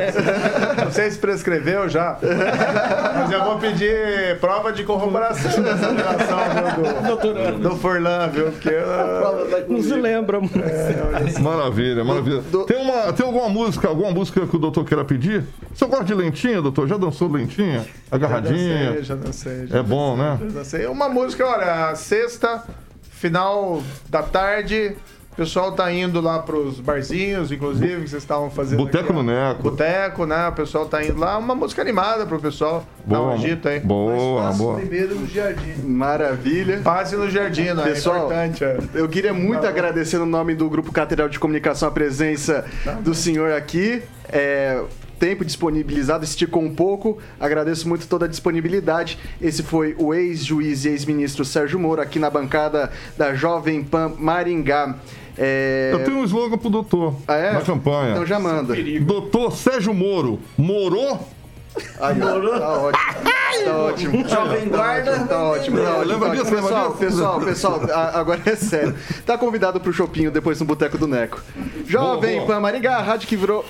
[0.84, 2.18] Não sei se prescreveu já.
[3.16, 8.52] Mas eu vou pedir prova de corroboração dessa relação do, do Forlan, viu?
[8.52, 10.40] Porque eu, Não se lembra.
[11.40, 12.42] Maravilha, maravilha.
[12.68, 15.44] Tem, uma, tem alguma música, alguma música que o doutor queira pedir?
[15.74, 16.88] Você gosta de lentinha, doutor?
[16.88, 17.86] Já dançou lentinha?
[18.12, 19.02] Agarradinha?
[19.04, 20.38] Já dancei, já É bom, né?
[20.42, 20.86] Já dancei.
[20.88, 22.64] Uma música, olha, sexta,
[23.22, 24.96] final da tarde.
[25.32, 28.80] O pessoal tá indo lá pros barzinhos, inclusive, que vocês estavam fazendo.
[28.84, 29.64] Boteco no Neco.
[29.64, 30.50] Boteco, né?
[30.50, 31.38] O pessoal tá indo lá.
[31.38, 32.84] Uma música animada pro pessoal.
[33.06, 33.80] Dá um Boa, agito aí.
[33.80, 34.76] boa, boa.
[34.80, 35.74] Primeiro no jardim.
[35.86, 36.82] Maravilha.
[36.84, 37.82] Passe no jardim, né?
[37.84, 38.64] Pessoal, é importante.
[38.66, 38.78] É.
[38.94, 42.66] eu queria muito Tá agradecer no nome do Grupo Catedral de Comunicação a presença
[43.00, 44.04] do senhor aqui.
[44.28, 44.82] É,
[45.22, 47.20] tempo disponibilizado, esticou um pouco.
[47.40, 49.20] Agradeço muito toda a disponibilidade.
[49.40, 54.96] Esse foi o ex-juiz e ex-ministro Sérgio Moro aqui na bancada da Jovem Pan Maringá.
[55.38, 55.92] É...
[55.94, 57.54] Eu tenho um slogan pro doutor Ah, é?
[57.54, 58.12] na campanha.
[58.14, 58.74] Então já manda.
[59.02, 60.40] Doutor Sérgio Moro.
[60.58, 61.28] Morou?
[62.02, 63.22] Aí, ó, tá ótimo.
[63.64, 64.28] Tá ótimo.
[64.28, 65.20] Jovem Guarda.
[65.26, 66.12] Tá ótimo, tá ótimo.
[66.14, 66.56] Lembra tá disso, ótimo.
[66.56, 67.00] lembra Pessoal, disso?
[67.06, 68.96] pessoal, pessoal, a- agora é sério.
[69.26, 71.42] Tá convidado pro Chopinho depois no Boteco do Neco.
[71.88, 72.56] Jovem Boa, boa.
[72.56, 73.64] Pan Maringá, rádio que virou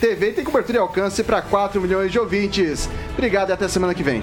[0.00, 2.88] TV tem cobertura e alcance para 4 milhões de ouvintes.
[3.12, 4.22] Obrigado e até semana que vem.